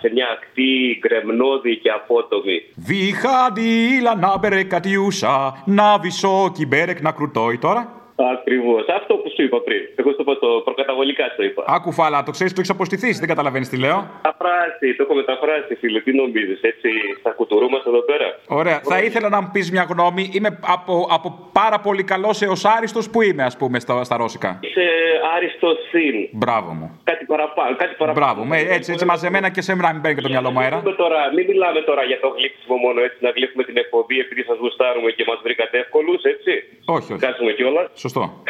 [0.00, 2.62] σε μια ακτή γκρεμνώδη και απότομη.
[2.74, 5.62] Βιχαντήλα να μπερε κατιούσα.
[5.64, 8.03] Να βυσό κυμπέρεκ να κρουτόι τώρα.
[8.16, 8.84] Ακριβώς.
[8.88, 9.80] Αυτό που σου είπα πριν.
[9.96, 11.64] Εγώ στο είπα το προκαταβολικά το είπα.
[11.66, 13.18] Άκου φάλα, το ξέρεις, το έχεις αποστηθείς.
[13.18, 14.10] Δεν καταλαβαίνεις τι λέω.
[14.22, 16.00] Μεταφράσει, το έχω μεταφράσει, φίλε.
[16.00, 16.88] Τι νομίζεις, έτσι
[17.22, 18.80] θα κουτουρούμαστε εδώ πέρα; Ωραία.
[18.84, 20.30] Θα ήθελα να μου πεις μια γνώμη.
[20.32, 24.58] Είμαι από, από πάρα πολύ καλός έως άριστος που είμαι, ας πούμε, στα, στα ρώσικα;
[24.60, 24.86] Είσαι
[25.36, 26.28] άριστος συν.
[26.32, 27.00] Μπράβο μου.
[27.04, 27.76] Κάτι παραπάνω.
[27.76, 28.26] Κάτι παραπάνω.
[28.26, 28.44] Μπράβο.
[28.44, 30.82] Με, έτσι, έτσι μαζεμένα και σε μένα, μην παίρνει και το μυαλό μου αέρα.
[30.84, 34.42] Μην, τώρα, μην μιλάμε τώρα για το γλύψιμο μόνο έτσι, να γλύφουμε την εκπομπή επειδή
[34.42, 36.52] σας γουστάρουμε και μας βρήκατε εύκολους, έτσι.
[36.84, 37.20] Όχι, όχι.
[37.20, 37.86] Κάτσουμε κιόλας.
[38.04, 38.42] Σωστό.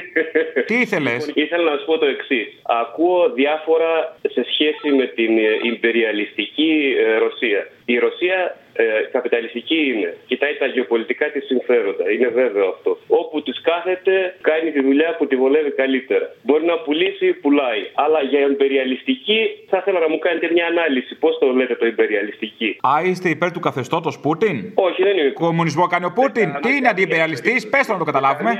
[0.68, 2.48] Τι ήθελες; Ήθελα να σου πω το εξής.
[2.62, 7.68] Ακούω διάφορα σε σχέση με την ε, υπεριαλιστική ε, Ρωσία.
[7.84, 10.16] Η Ρωσία ε, καπιταλιστική είναι.
[10.26, 12.10] Κοιτάει τα γεωπολιτικά της συμφέροντα.
[12.12, 12.98] Είναι βέβαιο αυτό.
[13.06, 16.26] Όπου της κάθεται, κάνει τη δουλειά που τη βολεύει καλύτερα.
[16.42, 17.82] Μπορεί να πουλήσει, πουλάει.
[17.94, 21.18] Αλλά για υπεριαλιστική θα ήθελα να μου κάνετε μια ανάλυση.
[21.18, 25.30] Πώς το λέτε το υπεριαλιστική; Α, είστε υπέρ του καθεστώτος Πούτιν; Όχι, δεν είναι.
[25.30, 26.48] Κομμουνισμό κάνει ο Πούτιν.
[26.60, 28.50] Τι είναι αντιπεριαλιστής, πες το να το καταλάβουμε.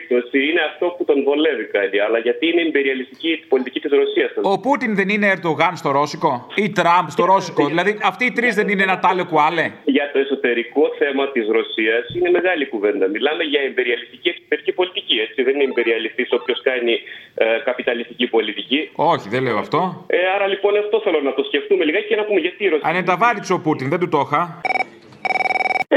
[0.00, 1.96] Σε μια περίπτωση είναι αυτό που τον βολεύει κάτι.
[2.00, 4.30] Αλλά γιατί είναι υπεριαλιστική η πολιτική της Ρωσίας.
[4.42, 8.54] Ο Πούτιν δεν είναι Ερντογάν στο ρώσικο ή Τραμπ στο ρώσικο; Δηλαδή αυτοί οι τρεις
[8.54, 13.06] δεν είναι ένα τάλε κουάλε; Για το εσωτερικό θέμα της Ρωσίας είναι μεγάλη κουβέντα.
[13.14, 15.16] Μιλάμε για εμπεριαλιστική εξωτερική πολιτική.
[15.26, 15.42] Έτσι.
[15.42, 16.94] Δεν είναι εμπεριαλιστή όποιος κάνει
[17.34, 18.80] ε, καπιταλιστική πολιτική.
[18.94, 20.04] Όχι, δεν λέω αυτό.
[20.06, 22.88] Ε, άρα λοιπόν αυτό θέλω να το σκεφτούμε λιγάκι και να πούμε γιατί η Ρωσία.
[22.88, 24.60] Αν είναι τα βάρη ο Πούτιν, δεν του το είχα.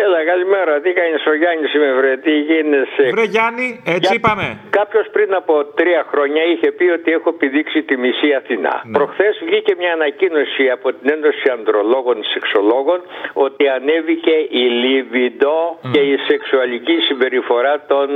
[0.05, 0.73] Έλα, καλημέρα.
[0.83, 3.03] Τι κάνει ο Γιάννη είμαι, βρε, τι γίνεσαι.
[3.15, 4.47] Βρε Γιάννη, έτσι είπαμε.
[4.79, 8.75] Κάποιο πριν από τρία χρόνια είχε πει ότι έχω πηδήξει τη μισή Αθηνά.
[8.83, 8.91] Ναι.
[8.97, 12.99] Προχθέ βγήκε μια ανακοίνωση από την Ένωση Ανδρολόγων Σεξολόγων
[13.45, 15.57] ότι ανέβηκε η λίβιντο
[15.93, 18.07] και η σεξουαλική συμπεριφορά των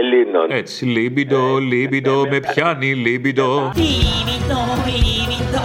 [0.00, 0.46] Ελλήνων.
[0.60, 1.42] Έτσι, λίμπιντο,
[1.72, 3.50] λίμπιντο, με πιάνει λίμπιντο.
[3.76, 4.60] Livido,
[4.98, 5.64] livido,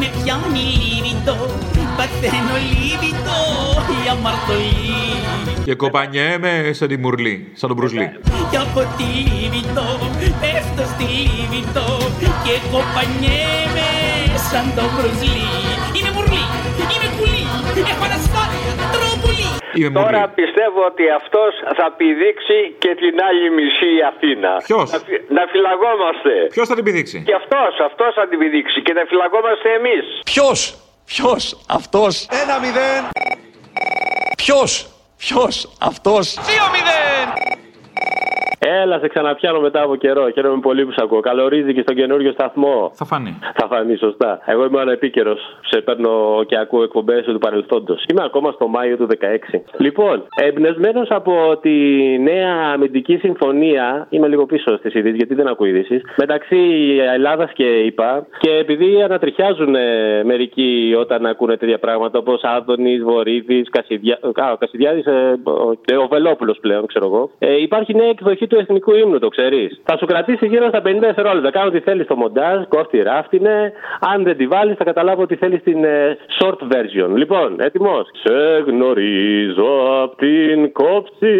[0.00, 1.36] με πιάνει livido,
[2.00, 3.38] παθαίνω livido,
[3.96, 5.00] η αμαρτωλή.
[5.66, 8.06] Και κοπανιέμαι σαν τη μουρλή, σαν τον Μπρουσλί.
[8.50, 9.86] Και από τη livido,
[10.42, 11.06] πέφτω στη
[11.50, 11.86] livido
[12.44, 13.88] και κοπανιέμαι
[14.50, 15.48] σαν το μπρουσλί.
[15.96, 16.44] Είμαι μουρλή,
[16.92, 17.44] είμαι κουλή,
[17.92, 19.48] έχω ανασφάλεια, τρώω πουλί.
[19.78, 24.52] Είμαι Τώρα πιστεύω ότι αυτός θα πηδήξει και την άλλη μισή Αθήνα.
[24.68, 26.32] Ποιος; Να, φυ- να φυλαγόμαστε.
[26.54, 30.04] Ποιος θα την πηδήξει; Και αυτός, αυτός θα την πηδήξει και να φυλαγόμαστε εμείς.
[30.32, 30.58] Ποιος,
[31.14, 33.08] ποιος, αυτός; Ένα μηδέν.
[34.36, 34.86] Ποιος,
[35.16, 37.59] ποιος, αυτός; Δύο μηδέν.
[38.62, 40.30] Έλα, σε ξαναπιάνω μετά από καιρό.
[40.30, 41.20] Χαίρομαι πολύ που σε ακούω.
[41.20, 42.90] Καλωρίζει και στον καινούριο σταθμό.
[42.94, 43.38] Θα φανεί.
[43.54, 44.40] Θα φανεί, σωστά.
[44.44, 45.40] Εγώ είμαι ανεπίκαιρος.
[45.70, 48.04] Σε παίρνω και ακούω εκπομπές του παρελθόντος.
[48.10, 49.60] Είμαι ακόμα στο Μάιο του 16.
[49.76, 51.70] Λοιπόν, εμπνευσμένος από τη
[52.18, 56.56] νέα αμυντική συμφωνία, είμαι λίγο πίσω στις ειδήσεις γιατί δεν ακούω ειδήσεις, μεταξύ
[57.14, 63.68] Ελλάδας και ΙΠΑ και επειδή ανατριχιάζουν ε, μερικοί όταν ακούνε τέτοια πράγματα όπως Άδωνης, Βορύδης,
[63.70, 64.18] Κασιδιά...
[64.22, 67.30] Α, ο Κασιδιάδης, ε, ο, ε, ο Βελόπουλος πλέον, ξέρω εγώ.
[67.38, 69.80] Ε, υπάρχει νέα εκδοχή του εθνικού ύμνου, το ξέρεις.
[69.84, 71.50] Θα σου κρατήσει γύρω στα 50 δευτερόλεπτα.
[71.50, 73.72] Κάνω ό,τι θέλεις στο μοντάζ, κόφτη ράφτινε.
[74.00, 77.10] Αν δεν τη βάλεις, θα καταλάβω ότι θέλεις την ε, short version.
[77.14, 78.08] Λοιπόν, έτοιμος.
[78.22, 81.34] Σε γνωρίζω απ' την κόψη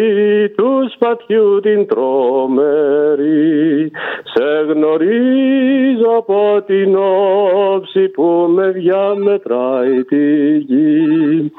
[0.56, 3.90] του σπατιού την τρομερή.
[4.22, 11.52] Σε γνωρίζω από την όψη που με διαμετράει τη γη.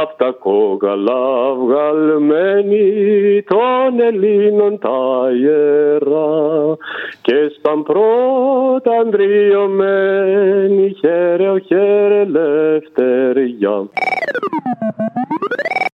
[0.00, 6.76] Απ' τα κόκαλα βγαλμένη των Ελλήνων τα ιερά
[7.22, 13.88] και στα πρώτα αντριωμένη χαίρε ο χαίρε ελευθεριά.